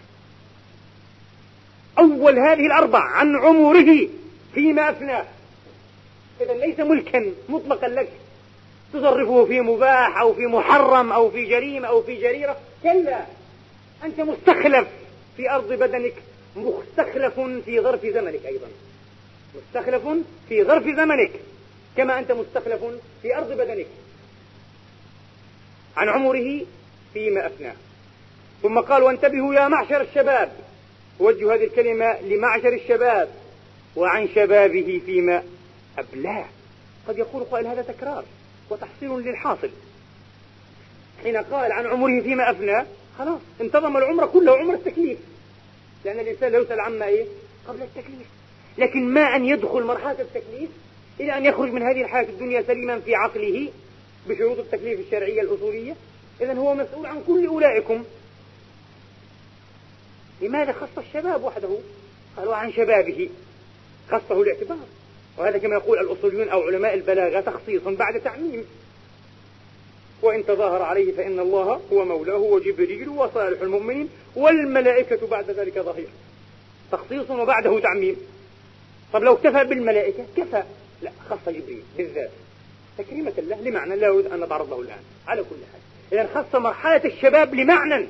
[2.00, 4.08] أول هذه الأربع عن عمره
[4.54, 5.26] فيما أفناه.
[6.42, 8.10] إذا ليس ملكا مطلقا لك.
[8.94, 12.58] تصرفه في مباح أو في محرم أو في جريمة أو في جريرة.
[12.84, 13.26] كلا
[14.04, 14.88] أنت مستخلف
[15.38, 16.14] في أرض بدنك
[16.56, 18.68] مستخلف في ظرف زمنك أيضا.
[19.56, 20.04] مستخلف
[20.50, 21.32] في ظرف زمنك
[21.98, 22.82] كما أنت مستخلف
[23.22, 23.88] في أرض بدنك.
[25.98, 26.62] عن عمره
[27.14, 27.76] فيما أفناه
[28.62, 30.52] ثم قال وانتبهوا يا معشر الشباب.
[31.20, 33.30] وجه هذه الكلمة لمعشر الشباب
[33.96, 35.44] وعن شبابه فيما
[35.98, 36.46] أبلاه.
[37.08, 38.24] قد يقول قائل هذا تكرار
[38.70, 39.70] وتحصيل للحاصل.
[41.24, 42.86] حين قال عن عمره فيما أفنى
[43.18, 45.20] خلاص انتظم العمر كله عمر التكليف.
[46.06, 47.26] لأن الإنسان لا يسأل عما إيه؟
[47.68, 48.28] قبل التكليف.
[48.78, 50.70] لكن ما أن يدخل مرحلة التكليف
[51.20, 53.70] إلى أن يخرج من هذه الحياة الدنيا سليما في عقله
[54.28, 55.96] بشروط التكليف الشرعية الأصولية.
[56.42, 58.04] إذا هو مسؤول عن كل أولئكم.
[60.42, 61.78] لماذا خص الشباب وحده؟
[62.38, 63.30] قالوا عن شبابه.
[64.10, 64.78] خصه الاعتبار.
[65.38, 68.66] وهذا كما يقول الأصوليون أو علماء البلاغة تخصيص بعد تعميم.
[70.22, 76.08] وإن تظاهر عليه فإن الله هو مولاه وجبريل وصالح المؤمنين والملائكة بعد ذلك ظهير.
[76.92, 78.16] تخصيص وبعده تعميم.
[79.14, 80.64] طب لو اكتفى بالملائكة كفى.
[81.02, 82.32] لا خص جبريل بالذات.
[82.98, 85.04] تكريمة الله لمعنى لا أريد أن نتعرض له الآن.
[85.28, 86.20] على كل حال.
[86.20, 88.08] إذا خص مرحلة الشباب لمعنى.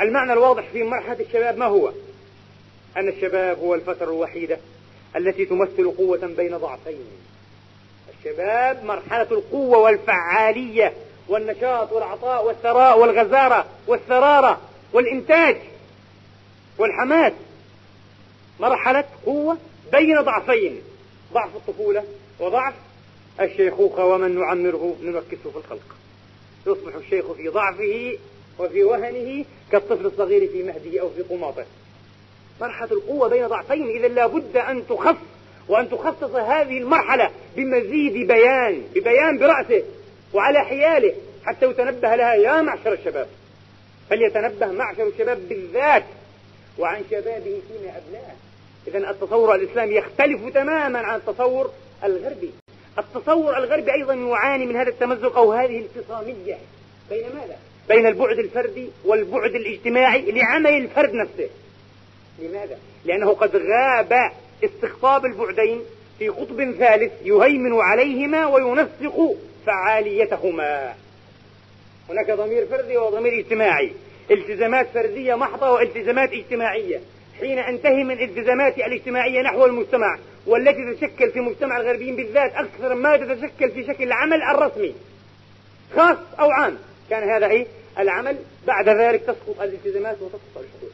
[0.00, 1.92] المعنى الواضح في مرحلة الشباب ما هو؟
[2.96, 4.58] أن الشباب هو الفترة الوحيدة
[5.16, 7.06] التي تمثل قوة بين ضعفين.
[8.18, 10.92] الشباب مرحلة القوة والفعالية
[11.28, 14.60] والنشاط والعطاء والثراء والغزارة والثرارة
[14.92, 15.56] والإنتاج
[16.78, 17.32] والحماس.
[18.60, 19.58] مرحلة قوة
[19.92, 20.80] بين ضعفين.
[21.32, 22.04] ضعف الطفولة
[22.40, 22.74] وضعف
[23.40, 25.96] الشيخوخة ومن نعمره نمكسه في الخلق.
[26.66, 28.18] يصبح الشيخ في ضعفه
[28.58, 31.64] وفي وهنه كالطفل الصغير في مهده أو في قماطه.
[32.60, 35.16] مرحلة القوة بين ضعفين إذا لابد أن تخف
[35.68, 39.82] وأن تخصص هذه المرحلة بمزيد بيان ببيان برأسه
[40.34, 43.28] وعلى حياله حتى يتنبه لها يا معشر الشباب.
[44.10, 46.04] فليتنبه معشر الشباب بالذات
[46.78, 48.34] وعن شبابه فيما أبلاه
[48.86, 51.70] إذا التصور الإسلامي يختلف تماما عن التصور
[52.04, 52.50] الغربي.
[52.98, 56.58] التصور الغربي أيضا يعاني من هذا التمزق أو هذه الانفصامية.
[57.10, 57.56] بين ماذا؟
[57.88, 61.48] بين البعد الفردي والبعد الاجتماعي لعمل الفرد نفسه.
[62.38, 64.32] لماذا؟ لأنه قد غاب
[64.64, 65.80] استقطاب البعدين
[66.18, 70.94] في قطب ثالث يهيمن عليهما وينسق فعاليتهما.
[72.10, 73.92] هناك ضمير فردي وضمير اجتماعي.
[74.30, 77.00] التزامات فردية محضة والتزامات اجتماعية.
[77.40, 83.16] حين أنتهي من الالتزامات الاجتماعية نحو المجتمع والتي تتشكل في مجتمع الغربيين بالذات أكثر ما
[83.16, 84.94] تتشكل في شكل العمل الرسمي
[85.96, 86.78] خاص أو عام.
[87.10, 87.66] كان هذا إيه؟
[87.98, 90.90] العمل بعد ذلك تسقط الالتزامات وتسقط الحقوق.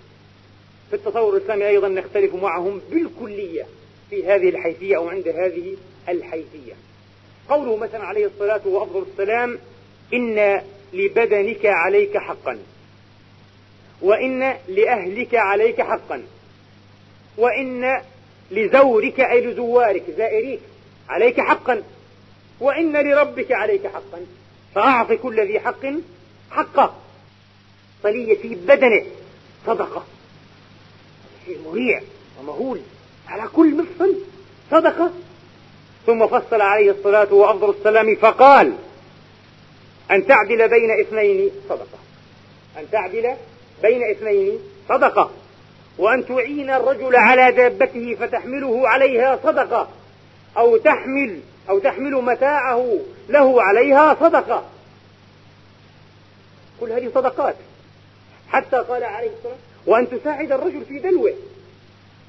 [0.91, 3.67] في التصور الإسلامي أيضا نختلف معهم بالكلية
[4.11, 5.77] في هذه الحيثية أو عند هذه
[6.09, 6.73] الحيثية.
[7.49, 9.59] قوله مثلا عليه الصلاة وأفضل السلام
[10.15, 10.61] إن
[10.93, 12.59] لبدنك عليك حقا
[14.03, 16.23] وإن لأهلك عليك حقا
[17.37, 18.01] وإن
[18.51, 20.61] لزورك أي لزوارك زائريك.
[21.09, 21.83] عليك حقا.
[22.61, 24.27] وإن لربك عليك حقا.
[24.75, 25.87] فأعط كل ذي حق
[26.51, 26.95] حقه.
[28.03, 29.05] صلية في بدنه.
[29.67, 30.05] صدقة.
[31.47, 32.01] شيء مريع
[32.41, 32.81] ومهول.
[33.29, 34.15] على كل مفصل
[34.71, 35.11] صدقة.
[36.07, 38.73] ثم فصل عليه الصلاة وأفضل السلام فقال
[40.11, 41.99] أن تعدل بين اثنين صدقة.
[42.79, 43.35] أن تعدل
[43.83, 44.59] بين اثنين
[44.89, 45.31] صدقة.
[46.01, 49.89] وأن تعين الرجل على دابته فتحمله عليها صدقة
[50.57, 54.65] أو تحمل أو تحمل متاعه له عليها صدقة.
[56.81, 57.55] كل هذه صدقات.
[58.49, 61.35] حتى قال عليه الصلاة وأن تساعد الرجل في دلوه.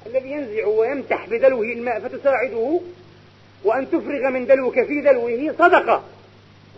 [0.06, 2.80] الذي ينزع ويمتح بدلوه الماء فتساعده
[3.64, 6.02] وأن تفرغ من دلوك في دلوه صدقة.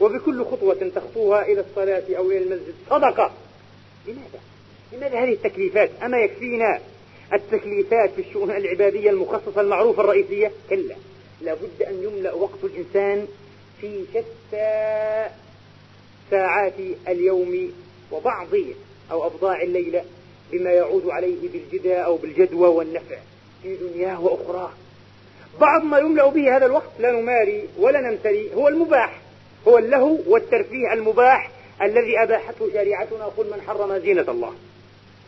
[0.01, 2.75] وبكل خطوة تخطوها إلى الصلاة أو إلى المسجد.
[2.91, 3.31] صدقة.
[4.07, 4.54] لماذا؟
[4.97, 6.81] لماذا هذه التكليفات؟ أما يكفينا
[7.33, 10.95] التكليفات في الشؤون العبادية المخصصة المعروفة الرئيسية؟ كلا.
[11.43, 13.27] لابد أن يملأ وقت الإنسان
[13.81, 15.27] في شتى
[16.31, 16.75] ساعات
[17.09, 17.73] اليوم
[18.13, 18.49] وبعض
[19.11, 20.05] أو أبضاع الليلة
[20.53, 23.17] بما يعود عليه بالجدى أو بالجدوى والنفع
[23.63, 24.71] في دنياه وأخراه
[25.61, 29.21] بعض ما يملأ به هذا الوقت لا نماري ولا نمتري هو المباح.
[29.69, 31.51] هو اللهو والترفيه المباح
[31.83, 34.55] الذي أباحته شريعتنا قل من حرم زينة الله.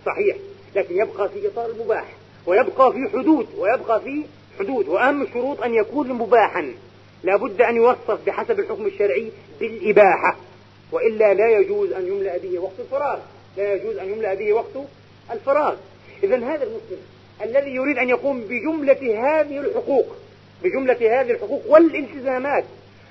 [0.07, 0.37] صحيح
[0.77, 2.05] لكن يبقى في إطار المباح
[2.47, 4.23] ويبقى في حدود ويبقى في
[4.59, 6.75] حدود وأهم الشروط أن يكون مباحا.
[7.23, 10.37] لا بد أن يوصف بحسب الحكم الشرعي بالإباحة
[10.93, 13.19] وإلا لا يجوز أن يملأ به وقت الفراغ
[13.57, 14.77] لا يجوز أن يملأ به وقت
[15.31, 15.75] الفراغ.
[16.23, 16.99] إذا هذا المسلم
[17.43, 20.07] الذي يريد أن يقوم بجملة هذه الحقوق
[20.65, 22.65] بجملة هذه الحقوق والالتزامات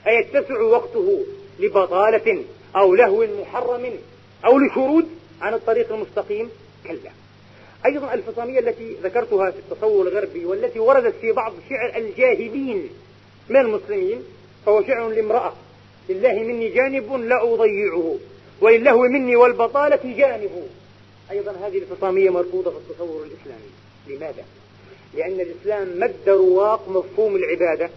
[0.08, 1.25] أيتسع وقته
[1.60, 2.43] لبطالة
[2.75, 3.89] أو لهو محرم
[4.45, 5.08] أو لشرود
[5.41, 6.49] عن الطريق المستقيم؟
[6.88, 7.12] كلا
[7.86, 12.89] أيضا الفصامية التي ذكرتها في التصور الغربي والتي وردت في بعض شعر الجاهلين
[13.50, 14.24] من المسلمين
[14.65, 15.54] فهو شعر لامرأة.
[16.10, 18.17] لله مني جانب لا أضيعه
[18.62, 20.67] ولله مني والبطالة جانب
[21.32, 23.69] أيضا هذه الفصامية مرفوضة في التصور الإسلامي.
[24.08, 24.45] لماذا؟
[25.13, 27.89] لأن الإسلام مد رواق مفهوم العبادة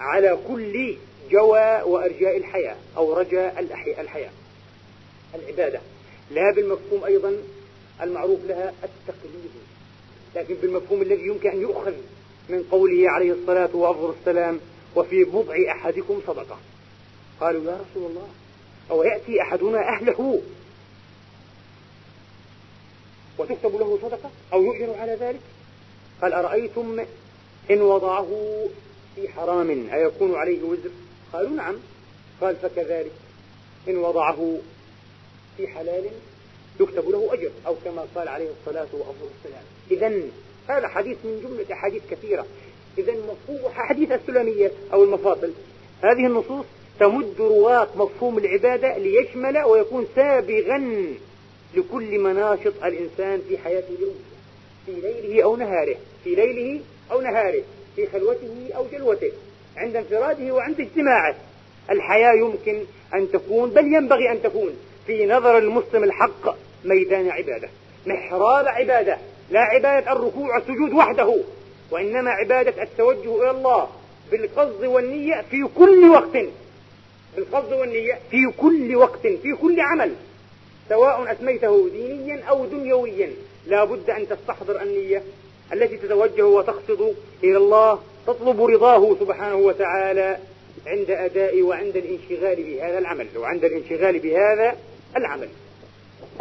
[0.00, 0.96] على كل
[1.30, 3.60] جوى وأرجاء الحياة أو رجاء
[4.00, 4.30] الحياة
[5.34, 5.80] العبادة.
[6.30, 7.36] لا بالمفهوم أيضا
[8.02, 9.50] المعروف لها التقليد.
[10.36, 11.92] لكن بالمفهوم الذي يمكن أن يؤخذ
[12.48, 14.60] من قوله عليه الصلاة وأفضل السلام
[14.96, 16.58] وفي بضع أحدكم صدقة.
[17.40, 18.28] قالوا يا رسول الله
[18.90, 20.42] أو يأتي أحدنا أهله
[23.38, 25.40] وتكتب له صدقة أو يؤجر على ذلك؟
[26.22, 27.04] قال أرأيتم
[27.70, 28.28] إن وضعه
[29.16, 30.90] في حرام أيكون عليه وزر؟
[31.32, 31.76] قالوا نعم.
[32.40, 33.12] قال فكذلك
[33.88, 34.58] إن وضعه
[35.56, 36.10] في حلال
[36.80, 40.28] يكتب له أجر أو كما قال عليه الصلاة وأفضل السلام إذا
[40.68, 42.46] هذا حديث من جملة أحاديث كثيرة.
[42.98, 45.52] إذا مفهوم حديث السلمية أو المفاصل.
[46.02, 46.64] هذه النصوص
[47.00, 51.06] تمد رواق مفهوم العبادة ليشمل ويكون سابغا
[51.74, 54.34] لكل مناشط الإنسان في حياته اليومية.
[54.86, 56.80] في ليله أو نهاره في ليله
[57.12, 57.62] أو نهاره
[57.96, 59.32] في خلوته أو جلوته
[59.76, 61.36] عند انفراده وعند اجتماعه.
[61.90, 64.76] الحياة يمكن أن تكون بل ينبغي أن تكون.
[65.06, 67.68] في نظر المسلم الحق ميدان عبادة.
[68.06, 69.18] محراب عبادة.
[69.50, 71.36] لا عبادة الركوع والسجود وحده.
[71.90, 73.88] وإنما عبادة التوجه إلى الله
[74.30, 76.46] بالقصد والنية في كل وقت.
[77.36, 80.14] بالقصد والنية في كل وقت في كل عمل.
[80.88, 83.30] سواء أسميته دينيا أو دنيويا.
[83.66, 85.22] لا بد أن تستحضر النية
[85.72, 90.38] التي تتوجه وتقصد إلى الله تطلب رضاه سبحانه وتعالى
[90.86, 93.26] عند أداء وعند الانشغال بهذا العمل.
[93.36, 94.76] وعند الانشغال بهذا
[95.16, 95.48] العمل.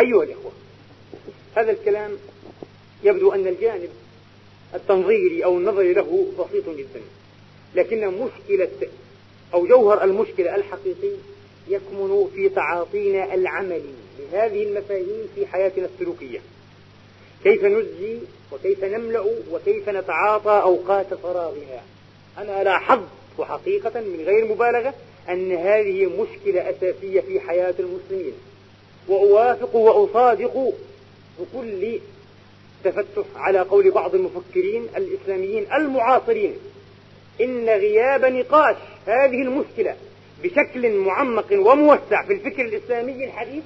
[0.01, 0.51] أيها الإخوة
[1.55, 2.11] هذا الكلام
[3.03, 3.89] يبدو أن الجانب
[4.75, 7.01] التنظيري أو النظري له بسيط جدا
[7.75, 8.89] لكن مشكلة
[9.53, 11.15] أو جوهر المشكلة الحقيقي
[11.67, 16.39] يكمن في تعاطينا العملي لهذه المفاهيم في حياتنا السلوكية.
[17.43, 18.17] كيف نزجي
[18.51, 21.81] وكيف نملأ وكيف نتعاطى أوقات فراغنا؟
[22.37, 23.07] أنا لاحظت
[23.39, 24.93] حقيقة من غير مبالغة
[25.29, 28.33] أن هذه مشكلة أساسية في حياة المسلمين.
[29.07, 30.73] وأوافق وأصادق
[31.39, 31.99] بكل
[32.83, 36.55] تفتح على قول بعض المفكرين الإسلاميين المعاصرين.
[37.41, 38.75] إن غياب نقاش
[39.07, 39.95] هذه المشكلة
[40.43, 43.63] بشكل معمق وموسع في الفكر الإسلامي الحديث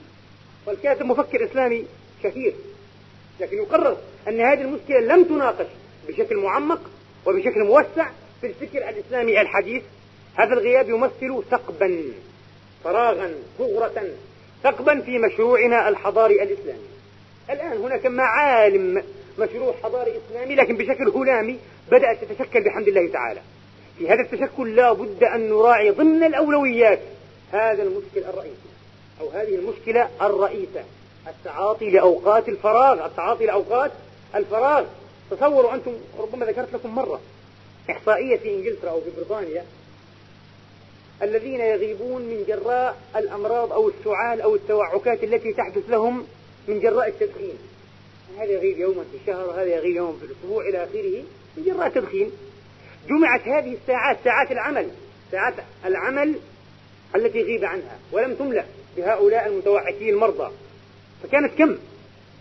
[0.65, 1.85] والكاتب مفكر إسلامي
[2.23, 2.53] شهير
[3.39, 5.65] لكن يقرر أن هذه المشكلة لم تناقش
[6.07, 6.81] بشكل معمق
[7.25, 8.09] وبشكل موسع
[8.41, 9.83] في الفكر الإسلامي الحديث.
[10.35, 12.03] هذا الغياب يمثل ثقبا
[12.83, 14.07] فراغا ثغرة
[14.63, 16.87] ثقبا في مشروعنا الحضاري الإسلامي.
[17.49, 19.03] الآن هناك معالم
[19.39, 21.59] مشروع حضاري إسلامي لكن بشكل هلامي
[21.91, 23.41] بدأت تتشكل بحمد الله تعالى.
[23.97, 26.99] في هذا التشكل لا بد أن نراعي ضمن الأولويات
[27.51, 28.69] هذا المشكل الرئيسي
[29.21, 30.83] أو هذه المشكلة الرئيسة
[31.27, 33.05] التعاطي لأوقات الفراغ.
[33.05, 33.91] التعاطي لأوقات
[34.35, 34.85] الفراغ.
[35.31, 37.21] تصوروا أنتم ربما ذكرت لكم مرة
[37.89, 39.65] إحصائية في إنجلترا أو في بريطانيا
[41.21, 46.27] الذين يغيبون من جراء الأمراض أو السعال أو التوعكات التي تحدث لهم
[46.67, 47.57] من جراء التدخين.
[48.37, 51.23] هذا يغيب يوما في الشهر وهذا يغيب يوما في الأسبوع إلى آخره
[51.57, 52.31] من جراء التدخين.
[53.09, 54.89] جمعت هذه الساعات ساعات العمل
[55.31, 55.53] ساعات
[55.85, 56.35] العمل
[57.15, 58.65] التي غيب عنها ولم تملأ
[58.97, 60.51] بهؤلاء المتوعكين المرضى.
[61.23, 61.77] فكانت كم؟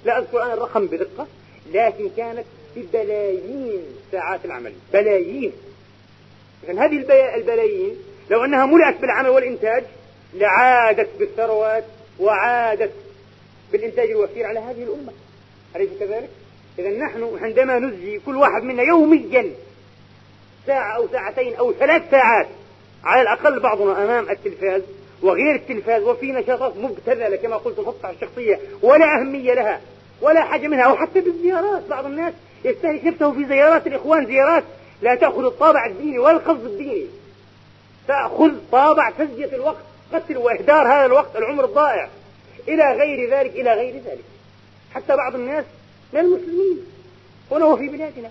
[0.04, 1.26] لا أذكر أنا الرقم بدقة
[1.72, 2.44] لكن كانت
[2.76, 4.72] ببلايين ساعات العمل.
[4.92, 5.52] بلايين.
[6.64, 6.96] إذن هذه
[7.36, 7.96] البلايين
[8.30, 9.84] لو أنها ملأت بالعمل والإنتاج
[10.34, 11.84] لعادت بالثروات
[12.20, 12.92] وعادت
[13.72, 15.12] بالإنتاج الوفير على هذه الأمة.
[15.76, 16.28] أليس كذلك؟
[16.78, 19.50] إذا نحن عندما نزجي كل واحد منا يوميا
[20.66, 22.46] ساعة أو ساعتين أو ثلاث ساعات
[23.04, 24.82] على الأقل بعضنا أمام التلفاز
[25.22, 29.80] وغير التلفاز وفي نشاطات مبتذلة كما قلت تقطع الشخصية ولا أهمية لها
[30.20, 31.82] ولا حاجة منها أو حتى بالزيارات.
[31.90, 34.64] بعض الناس يستهلك نفسه في زيارات الإخوان زيارات
[35.02, 37.06] لا تأخذ الطابع الديني ولا القصد الديني.
[38.08, 39.82] تأخذ طابع تزكية الوقت
[40.12, 42.08] قتل وإهدار هذا الوقت العمر الضائع.
[42.68, 44.24] إلى غير ذلك إلى غير ذلك.
[44.94, 45.64] حتى بعض الناس
[46.12, 46.86] من المسلمين.
[47.50, 48.30] هنا وفي بلادنا.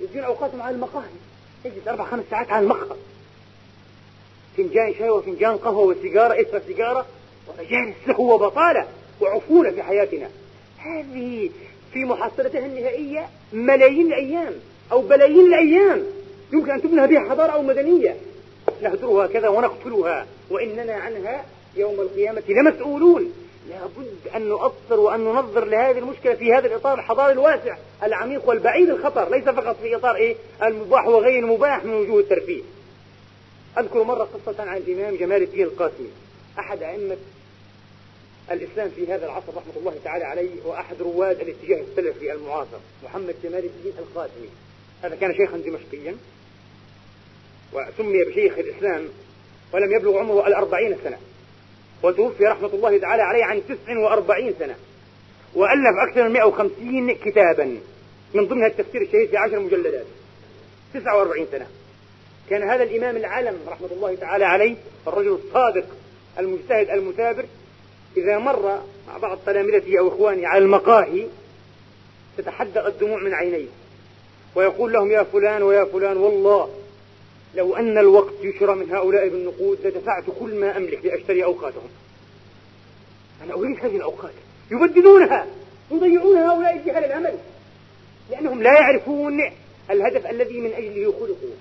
[0.00, 1.04] يجون أوقاتهم على المقاهي.
[1.64, 2.96] يجلس أربع خمس ساعات على المقهى.
[4.56, 7.06] فنجان شاي وفنجان قهوة وسيجارة إثر سيجارة.
[7.48, 8.86] ومجالس سهو وبطالة
[9.20, 10.30] وعفونة في حياتنا.
[10.78, 11.50] هذه
[11.92, 14.52] في محصلتها النهائية ملايين الأيام
[14.92, 16.02] أو بلايين الأيام.
[16.52, 18.16] يمكن أن تبنى بها حضارة أو مدنية.
[18.84, 21.44] نهدرها كذا ونقتلها وإننا عنها
[21.76, 23.32] يوم القيامة لمسؤولون.
[23.70, 29.30] لابد أن نؤثر وأن ننظر لهذه المشكلة في هذا الإطار الحضاري الواسع العميق والبعيد الخطر
[29.30, 32.62] ليس فقط في إطار إيه؟ المباح وغير المباح من وجوه الترفيه.
[33.78, 36.10] أذكر مرة قصة عن الإمام جمال الدين القاسمي.
[36.58, 37.16] أحد أئمة
[38.50, 43.64] الإسلام في هذا العصر رحمة الله تعالى عليه وأحد رواد الاتجاه السلفي المعاصر محمد جمال
[43.64, 44.48] الدين القاسمي.
[45.02, 46.16] هذا كان شيخا دمشقيا.
[47.74, 49.08] وسمي بشيخ الإسلام
[49.72, 51.18] ولم يبلغ عمره الأربعين سنة.
[52.02, 54.74] وتوفي رحمة الله تعالى عليه عن تسع وأربعين سنة.
[55.54, 57.78] وألف أكثر من 150 كتابا.
[58.34, 60.06] من ضمنها التفسير الشهير في عشر مجلدات.
[60.94, 61.66] 49 سنة.
[62.50, 64.76] كان هذا الإمام العالم رحمة الله تعالى عليه
[65.08, 65.84] الرجل الصادق
[66.38, 67.44] المجتهد المثابر.
[68.16, 71.26] إذا مر مع بعض تلامذته أو إخوانه على المقاهي
[72.38, 73.68] تتحدق الدموع من عينيه.
[74.54, 76.70] ويقول لهم يا فلان ويا فلان والله
[77.56, 81.88] لو أن الوقت يشرى من هؤلاء بالنقود لدفعت كل ما أملك لأشتري أوقاتهم.
[83.44, 84.32] أنا أريد هذه الأوقات.
[84.70, 85.46] يبددونها
[85.90, 87.38] يضيعون هؤلاء الجهل الأمل
[88.30, 89.40] لأنهم لا يعرفون
[89.90, 91.54] الهدف الذي من أجله خلقوا.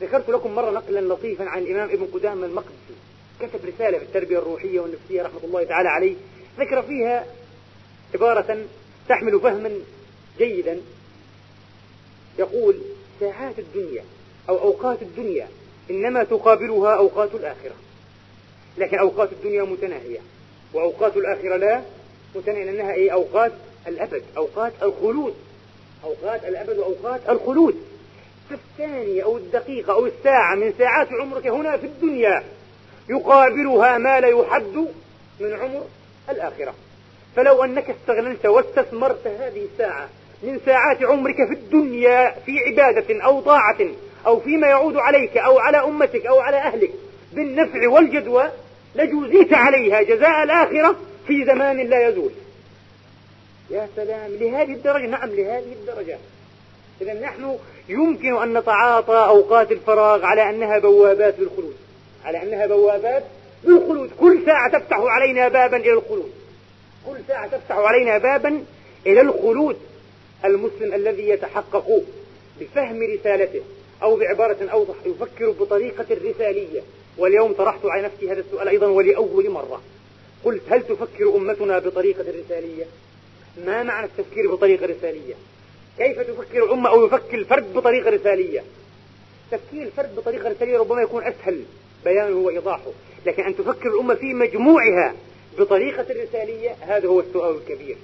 [0.00, 2.94] ذكرت لكم مرة نقلا لطيفا عن الإمام ابن قدامة المقدسي.
[3.40, 6.14] كتب رسالة في التربية الروحية والنفسية رحمة الله تعالى عليه.
[6.58, 7.26] ذكر فيها
[8.14, 8.64] عبارة
[9.08, 9.70] تحمل فهما
[10.38, 10.80] جيدا.
[12.38, 12.76] يقول
[13.20, 14.04] ساعات الدنيا
[14.48, 15.48] أو أوقات الدنيا
[15.90, 17.74] إنما تقابلها أوقات الآخرة.
[18.78, 20.18] لكن أوقات الدنيا متناهية
[20.74, 21.82] وأوقات الآخرة لا
[22.34, 23.52] متناهية لأنها إيه؟ أوقات
[23.86, 25.34] الأبد أوقات الخلود.
[26.04, 27.76] أوقات الأبد وأوقات الخلود.
[28.50, 32.44] فالثانية أو الدقيقة أو الساعة من ساعات عمرك هنا في الدنيا
[33.08, 34.86] يقابلها ما لا يحد
[35.40, 35.86] من عمر
[36.30, 36.74] الآخرة.
[37.36, 40.08] فلو أنك استغللت واستثمرت هذه الساعة
[40.42, 43.78] من ساعات عمرك في الدنيا في عبادة أو طاعة
[44.26, 46.90] أو فيما يعود عليك أو على أمتك أو على أهلك
[47.32, 48.50] بالنفع والجدوى
[48.94, 50.96] لجوزيت عليها جزاء الآخرة
[51.26, 52.30] في زمان لا يزول.
[53.70, 56.18] يا سلام لهذه الدرجة؟ نعم لهذه الدرجة.
[57.00, 57.56] إذا نحن
[57.88, 61.76] يمكن أن نتعاطى أوقات الفراغ على أنها بوابات للخلود.
[62.24, 63.24] على أنها بوابات
[63.64, 64.10] للخلود.
[64.20, 66.32] كل ساعة تفتح علينا بابا إلى الخلود.
[67.06, 68.64] كل ساعة تفتح علينا بابا
[69.06, 69.76] إلى الخلود
[70.44, 72.02] المسلم الذي يتحقق
[72.60, 73.60] بفهم رسالته.
[74.02, 76.80] أو بعبارة أوضح يفكر بطريقة الرسالية.
[77.18, 79.82] واليوم طرحت على نفسي هذا السؤال أيضا ولأول مرة.
[80.44, 82.84] قلت هل تفكر أمتنا بطريقة الرسالية؟
[83.66, 85.34] ما معنى التفكير بطريقة رسالية
[85.98, 88.64] كيف تفكر الأمة أو يفكر الفرد بطريقة رسالية
[89.50, 91.64] تفكير الفرد بطريقة رسالية ربما يكون أسهل.
[92.04, 92.90] بيانه وإيضاحه
[93.26, 95.14] لكن أن تفكر الأمة في مجموعها
[95.58, 97.96] بطريقة الرسالية هذا هو السؤال الكبير.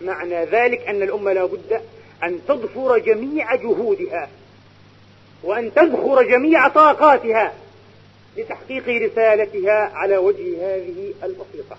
[0.00, 1.80] معنى ذلك أن الأمة لا بد
[2.22, 4.28] أن تضفر جميع جهودها.
[5.46, 7.54] وأن تذخر جميع طاقاتها
[8.36, 11.76] لتحقيق رسالتها على وجه هذه البسيطة.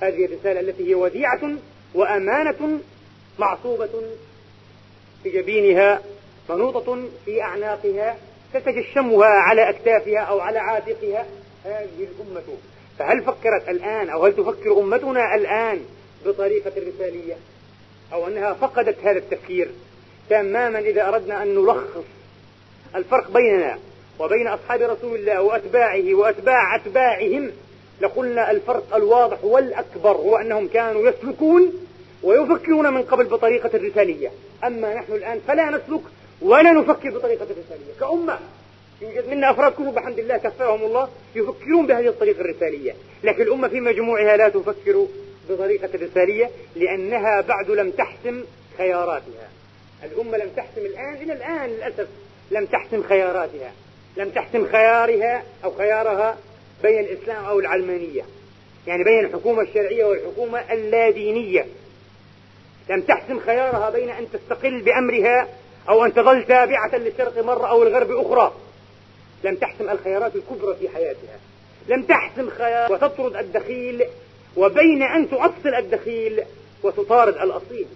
[0.00, 1.50] هذه الرسالة التي هي وديعة
[1.94, 2.80] وأمانة
[3.38, 3.90] معصوبة
[5.22, 6.02] في جبينها
[6.50, 8.16] منوطة في أعناقها
[8.54, 11.26] تتجشمها على أكتافها أو على عاتقها.
[11.64, 12.42] هذه الأمة.
[12.98, 15.80] فهل فكرت الآن أو هل تفكر أمتنا الآن
[16.26, 17.36] بطريقة الرسالية؟
[18.12, 19.68] أو أنها فقدت هذا التفكير
[20.30, 22.04] تماما إذا أردنا أن نلخص
[22.94, 23.78] الفرق بيننا
[24.18, 27.50] وبين أصحاب رسول الله وأتباعه وأتباع أتباعهم
[28.00, 31.72] لقلنا الفرق الواضح والأكبر هو أنهم كانوا يسلكون
[32.22, 34.30] ويفكرون من قبل بطريقة الرسالية.
[34.64, 36.00] أما نحن الآن فلا نسلك
[36.42, 37.92] ولا نفكر بطريقة الرسالية.
[38.00, 38.38] كأمة
[39.02, 42.94] يوجد منا أفراد كثر بحمد الله كفاهم الله يفكرون بهذه الطريقة الرسالية.
[43.24, 45.06] لكن الأمة في مجموعها لا تفكر
[45.50, 48.44] بطريقة الرسالية لأنها بعد لم تحسم
[48.78, 49.48] خياراتها.
[50.04, 52.08] الأمة لم تحسم الآن إلى الآن للأسف
[52.54, 53.72] لم تحسم خياراتها
[54.16, 56.36] لم تحسم خيارها أو خيارها
[56.82, 58.22] بين الإسلام أو العلمانية.
[58.86, 61.66] يعني بين الحكومة الشرعية والحكومة اللادينية.
[62.90, 65.48] لم تحسم خيارها بين أن تستقل بأمرها
[65.88, 68.52] أو أن تظل تابعة للشرق مرة أو الغرب أخرى.
[69.44, 71.38] لم تحسم الخيارات الكبرى في حياتها.
[71.88, 74.04] لم تحسم خيار وتطرد الدخيل
[74.56, 76.42] وبين أن تؤصل الدخيل
[76.82, 77.86] وتطارد الأصيل.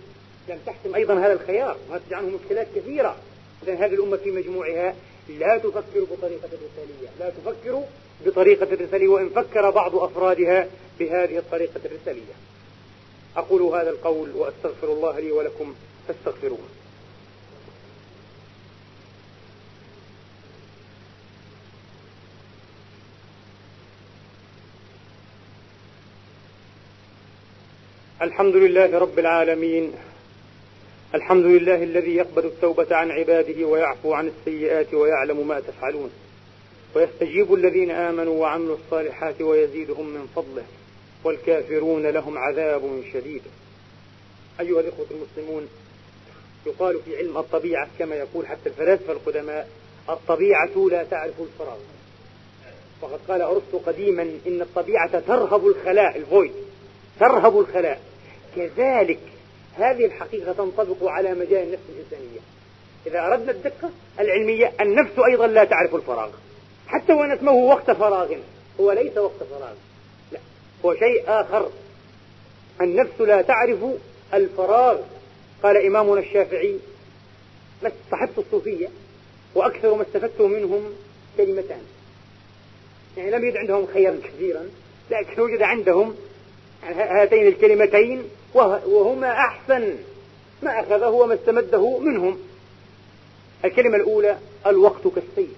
[0.49, 1.77] لم تحسم أيضا هذا الخيار.
[1.91, 3.17] وهذا عنه مشكلات كثيرة.
[3.63, 4.95] إذن هذه الأمة في مجموعها
[5.29, 7.83] لا تفكر بطريقة الرسالية لا تفكر
[8.27, 10.69] بطريقة الرسالية وإن فكر بعض أفرادها
[11.01, 12.35] بهذه الطريقة الرسالية.
[13.37, 15.75] أقول هذا القول وأستغفر الله لي ولكم
[16.09, 16.59] فاستغفروه.
[28.23, 29.93] الحمد لله رب العالمين
[31.15, 36.11] الحمد لله الذي يقبل التوبة عن عباده ويعفو عن السيئات ويعلم ما تفعلون.
[36.95, 40.63] ويستجيب الذين آمنوا وعملوا الصالحات ويزيدهم من فضله
[41.25, 43.43] والكافرون لهم عذاب شديد.
[44.61, 45.69] أيها الإخوة المسلمون
[46.67, 49.69] يقال في علم الطبيعة كما يقول حتى الفلاسفة القدماء
[50.09, 51.79] الطبيعة لا تعرف الفراغ.
[53.01, 56.53] وقد قال أرسطو قديما إن الطبيعة ترهب الخلاء الفويد
[57.21, 58.01] ترهب الخلاء.
[58.57, 59.19] كذلك
[59.79, 62.41] هذه الحقيقة تنطبق على مجال النفس الإنسانية.
[63.07, 66.31] إذا أردنا الدقة العلمية النفس أيضا لا تعرف الفراغ.
[66.87, 68.35] حتى وأن اسمه وقت فراغ
[68.81, 69.74] هو ليس وقت فراغ.
[70.33, 70.39] لا
[70.85, 71.70] هو شيء آخر.
[72.81, 73.79] النفس لا تعرف
[74.35, 74.99] الفراغ.
[75.62, 76.79] قال إمامنا الشافعي
[78.11, 78.89] صحبت الصوفية
[79.55, 80.83] وأكثر ما استفدت منهم
[81.37, 81.83] كلمتان.
[83.16, 84.68] يعني لم يجد عندهم خيرا كثيرا
[85.11, 86.16] لكن وجد عندهم
[86.83, 88.24] هاتين الكلمتين
[88.55, 89.96] وهما أحسن
[90.62, 92.38] ما أخذه وما استمده منهم.
[93.64, 95.51] الكلمة الأولى الوقت كالسيف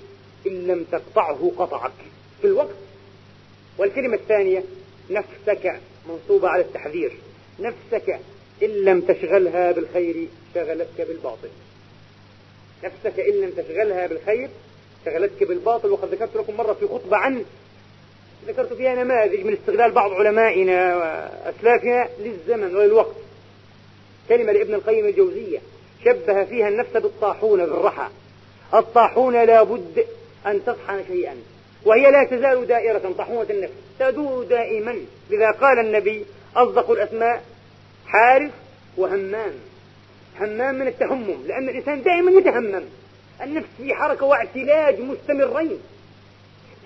[0.46, 1.92] إن لم تقطعه قطعك.
[2.40, 2.74] في الوقت.
[3.78, 4.64] والكلمة الثانية
[5.10, 7.16] نفسك منصوبة على التحذير.
[7.60, 8.20] نفسك
[8.62, 11.48] إن لم تشغلها بالخير شغلتك بالباطل.
[12.84, 14.48] نفسك إن لم تشغلها بالخير
[15.04, 15.90] شغلتك بالباطل.
[15.90, 17.44] وقد ذكرت لكم مرة في خطبة عن
[18.46, 23.16] ذكرت فيها نماذج من استغلال بعض علمائنا وأسلافنا للزمن وللوقت.
[24.28, 25.58] كلمة لابن القيم الجوزية
[26.04, 28.08] شبه فيها النفس بالطاحونة بالرحى
[28.74, 30.04] الطاحونة لابد
[30.46, 31.36] أن تطحن شيئا
[31.84, 34.96] وهي لا تزال دائرة طاحونة النفس تدور دائما.
[35.30, 36.24] لذا قال النبي
[36.56, 37.42] أصدق الأسماء
[38.06, 38.50] حارس
[38.96, 39.52] وهمام.
[40.40, 42.84] همام من التهمم لأن الإنسان دائما يتهمم.
[43.42, 45.78] النفس في حركة واعتلاج مستمرين.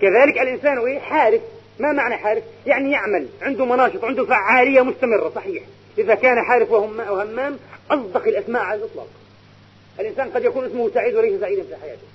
[0.01, 1.41] كذلك الإنسان إيه؟ حارس.
[1.79, 5.63] ما معنى حارس؟ يعني يعمل عنده مناشط عنده فعالية مستمرة صحيح.
[5.97, 7.57] إذا كان حارس وهمام
[7.91, 9.07] أصدق الأسماء على الإطلاق.
[9.99, 12.07] الإنسان قد يكون اسمه سعيد وليس سعيدا في حياته.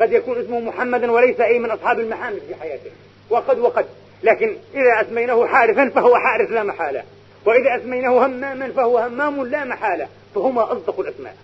[0.00, 2.90] قد يكون اسمه محمدا وليس أي من أصحاب المحامد في حياته.
[3.30, 3.86] وقد وقد.
[4.22, 7.02] لكن إذا أسميناه حارثا فهو حارث لا محالة.
[7.44, 10.08] وإذا أسميناه هماما فهو همام لا محالة.
[10.34, 11.36] فهما أصدق الأسماء.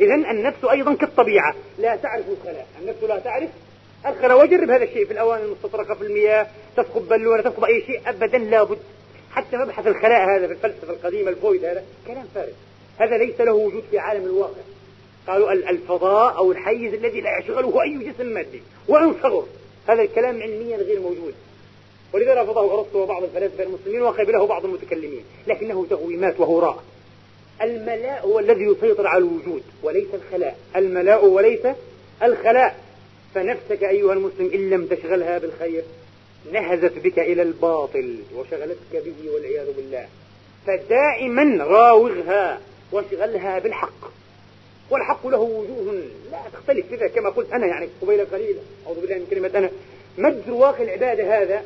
[0.00, 1.54] إذا النفس أيضا كالطبيعة.
[1.78, 2.66] لا تعرف الخلاء.
[2.82, 3.48] النفس لا تعرف
[4.06, 6.46] الخلاء وجرب هذا الشيء في الأواني المستطرقة في المياه
[6.76, 8.78] تثقب بالونة تثقب أي شيء أبدا لابد.
[9.30, 12.52] حتى مبحث الخلاء هذا في الفلسفة القديمة الفويد هذا كلام فارغ.
[12.98, 14.62] هذا ليس له وجود في عالم الواقع.
[15.26, 19.46] قالوا الفضاء أو الحيز الذي لا يشغله أي جسم مادي وإن صغر.
[19.88, 21.34] هذا الكلام علميا غير موجود.
[22.12, 25.24] ولذا رفضه أرسطو وبعض الفلاسفة المسلمين وقبله بعض المتكلمين.
[25.46, 26.82] لكنه تغويمات وهراء.
[27.62, 30.56] الملاء هو الذي يسيطر على الوجود وليس الخلاء.
[30.76, 31.66] الملاء وليس
[32.22, 32.76] الخلاء.
[33.34, 35.82] فنفسك أيها المسلم إن لم تشغلها بالخير
[36.52, 40.06] نهزت بك إلى الباطل وشغلتك به والعياذ بالله.
[40.66, 42.60] فدائما راوغها
[42.92, 44.12] واشغلها بالحق.
[44.90, 48.56] والحق له وجوه لا تختلف كذا كما قلت أنا يعني قبيل قليل
[48.86, 49.70] أعوذ بالله من كلمة أنا.
[50.18, 51.62] مد رواق العبادة هذا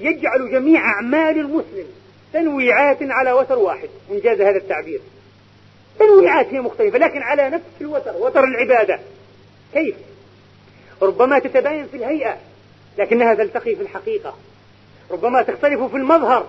[0.00, 1.86] يجعل جميع أعمال المسلم
[2.32, 5.00] تنويعات على وتر واحد إنجاز هذا التعبير.
[5.98, 9.00] تنويعات هي مختلفة لكن على نفس الوتر وتر العبادة.
[9.74, 9.94] كيف؟
[11.06, 12.36] ربما تتباين في الهيئة
[12.98, 14.34] لكنها تلتقي في الحقيقة.
[15.10, 16.46] ربما تختلف في المظهر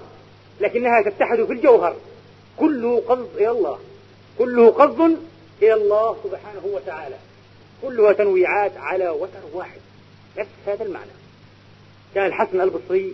[0.61, 1.95] لكنها تتحد في الجوهر.
[2.57, 3.79] كله قصد إلى الله.
[4.37, 5.17] كله قصد
[5.61, 7.15] إلى الله سبحانه وتعالى.
[7.81, 9.79] كلها تنويعات على وتر واحد.
[10.37, 11.11] نفس هذا المعنى.
[12.15, 13.13] كان الحسن البصري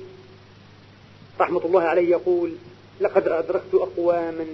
[1.39, 2.53] رحمة الله عليه يقول
[3.01, 4.45] لقد أدركت أقواما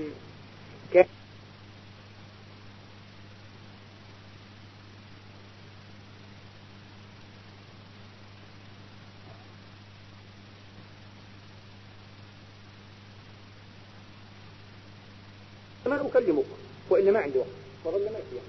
[16.17, 16.45] أكلمك
[16.89, 17.47] وإلا ما عندي وقت
[17.85, 18.41] وظل ما فيها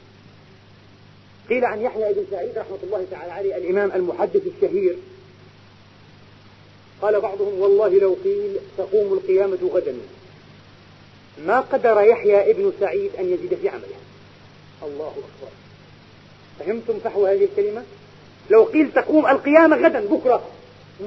[1.48, 4.96] قيل عن يحيى بن سعيد رحمة الله تعالى عليه الإمام المحدث الشهير.
[7.02, 9.96] قال بعضهم والله لو قيل تقوم القيامة غدا.
[11.46, 13.98] ما قدر يحيى ابن سعيد أن يزيد في عمله.
[14.82, 15.52] الله أكبر.
[16.58, 17.82] فهمتم فحوى هذه الكلمة؟
[18.50, 20.42] لو قيل تقوم القيامة غدا بكرة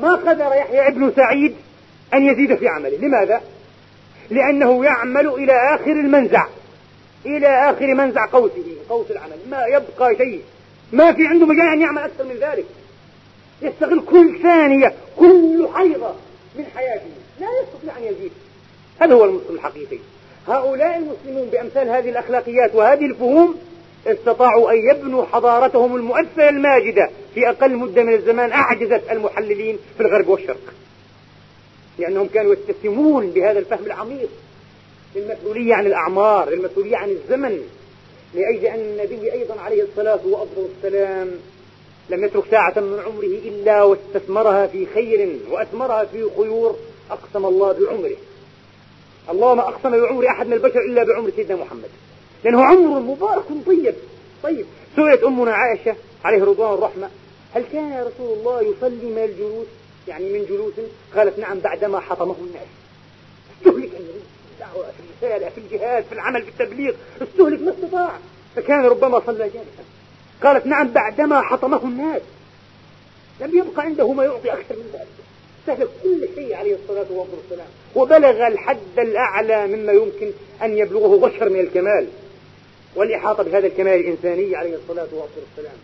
[0.01, 1.55] ما قدر يحيى ابن سعيد
[2.13, 2.97] أن يزيد في عمله.
[2.97, 3.41] لماذا؟
[4.31, 6.47] لأنه يعمل إلى آخر المنزع.
[7.25, 9.37] إلى آخر منزع قوسه قوس العمل.
[9.49, 10.41] ما يبقى شيء.
[10.91, 12.65] ما في عنده مجال أن يعمل أكثر من ذلك.
[13.61, 16.13] يستغل كل ثانية كل حيضة
[16.55, 17.09] من حياته.
[17.39, 18.31] لا يستطيع أن يزيد.
[18.99, 19.97] هذا هو المسلم الحقيقي.
[20.47, 23.55] هؤلاء المسلمون بأمثال هذه الأخلاقيات وهذه الفهوم
[24.07, 30.27] استطاعوا أن يبنوا حضارتهم المؤثرة الماجدة في أقل مدة من الزمان أعجزت المحللين في الغرب
[30.27, 30.73] والشرق.
[31.99, 34.29] لأنهم كانوا يتسمون بهذا الفهم العميق
[35.15, 37.61] للمسؤولية عن الأعمار للمسؤولية عن الزمن.
[38.33, 40.19] لأجل أن النبي أيضا عليه الصلاة
[40.55, 41.31] والسلام
[42.09, 46.75] لم يترك ساعة من عمره إلا واستثمرها في خير وأثمرها في خيور
[47.11, 48.15] أقسم الله بعمره.
[49.29, 51.89] الله ما أقسم بعمر أحد من البشر إلا بعمر سيدنا محمد.
[52.43, 53.95] لأنه عمر مبارك طيب
[54.43, 54.65] طيب.
[54.95, 57.09] سئلت أمنا عائشة عليه رضوان الرحمة
[57.53, 59.67] هل كان رسول الله يصلي من الجلوس؟
[60.07, 60.73] يعني من جلوس
[61.15, 62.67] قالت نعم بعدما حطمه الناس.
[63.57, 64.21] استهلك النبي
[64.53, 66.93] الدعوة في الرسالة في الجهاد في العمل في التبليغ.
[67.21, 68.11] استهلك ما استطاع.
[68.55, 69.83] فكان ربما صلى جالسا.
[70.43, 72.21] قالت نعم بعدما حطمه الناس.
[73.41, 75.07] لم يبقى عنده ما يعطي أكثر من ذلك.
[75.67, 77.67] سهل كل شيء عليه الصلاة والسلام.
[77.95, 80.31] وبلغ الحد الأعلى مما يمكن
[80.63, 82.07] أن يبلغه بشر من الكمال.
[82.95, 85.75] والإحاطة بهذا الكمال الإنساني عليه الصلاة والسلام.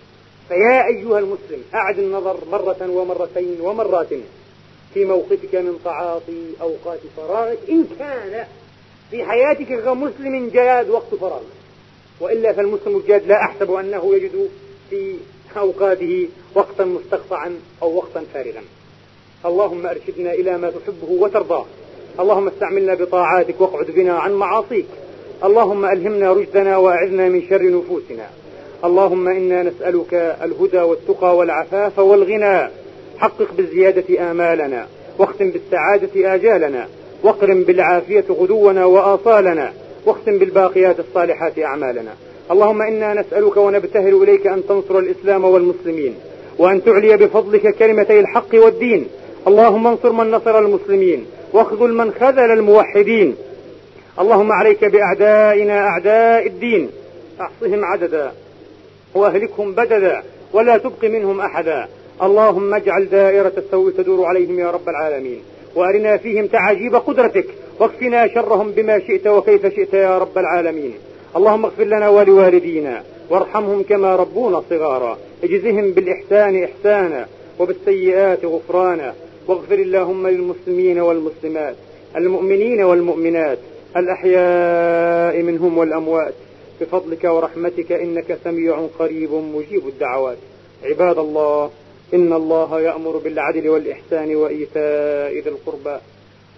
[0.49, 4.07] فيا أيها المسلم أعد النظر مرة ومرتين ومرات
[4.93, 8.45] في موقفك من تعاطي أوقات فراغك إن كان
[9.11, 11.41] في حياتك كمسلم جاد وقت فراغ
[12.19, 14.49] وإلا فالمسلم الجاد لا أحسب أنه يجد
[14.89, 15.15] في
[15.57, 18.61] أوقاته وقتا مستقطعا أو وقتا فارغا.
[19.45, 21.65] اللهم أرشدنا إلى ما تحبه وترضاه.
[22.19, 24.85] اللهم استعملنا بطاعاتك واقعد بنا عن معاصيك.
[25.43, 28.29] اللهم ألهمنا رشدنا وأعذنا من شر نفوسنا.
[28.85, 30.13] اللهم إنا نسألك
[30.43, 32.69] الهدى والتقى والعفاف والغنى.
[33.17, 34.87] حقق بالزيادة آمالنا
[35.19, 36.87] واختم بالسعادة آجالنا
[37.23, 39.73] واقرم بالعافية غدونا وآصالنا
[40.05, 42.11] واختم بالباقيات الصالحات أعمالنا.
[42.51, 46.15] اللهم إنا نسألك ونبتهل إليك أن تنصر الإسلام والمسلمين
[46.57, 49.07] وأن تعلي بفضلك كلمتي الحق والدين.
[49.47, 53.35] اللهم انصر من نصر المسلمين واخذل من خذل الموحدين.
[54.19, 56.89] اللهم عليك بأعدائنا أعداء الدين.
[57.41, 58.31] احصهم عددا.
[59.15, 61.87] وأهلكهم بددا ولا تبق منهم أحدا.
[62.23, 65.39] اللهم اجعل دائرة السوء تدور عليهم يا رب العالمين.
[65.75, 67.45] وأرنا فيهم تعاجيب قدرتك.
[67.79, 70.93] واكفنا شرهم بما شئت وكيف شئت يا رب العالمين.
[71.35, 73.03] اللهم اغفر لنا ولوالدينا.
[73.29, 75.17] وارحمهم كما ربونا صغارا.
[75.43, 77.27] اجزهم بالإحسان إحسانا
[77.59, 79.13] وبالسيئات غفرانا.
[79.47, 81.75] واغفر اللهم للمسلمين والمسلمات
[82.15, 83.57] المؤمنين والمؤمنات
[83.97, 86.33] الأحياء منهم والأموات.
[86.81, 90.37] بفضلك ورحمتك إنك سميع قريب مجيب الدعوات.
[90.83, 91.71] عباد الله
[92.13, 95.97] إن الله يأمر بالعدل والإحسان وإيتاء ذي القربى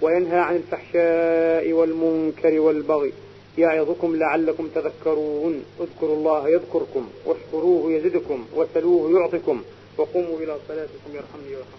[0.01, 3.13] وينهى عن الفحشاء والمنكر والبغي.
[3.57, 5.63] يعظكم لعلكم تذكرون.
[5.81, 9.61] اذكروا الله يذكركم واشكروه يزدكم وسلوه يعطكم
[9.97, 11.77] وقوموا إلى صلاتكم يرحمني ويرحمكم.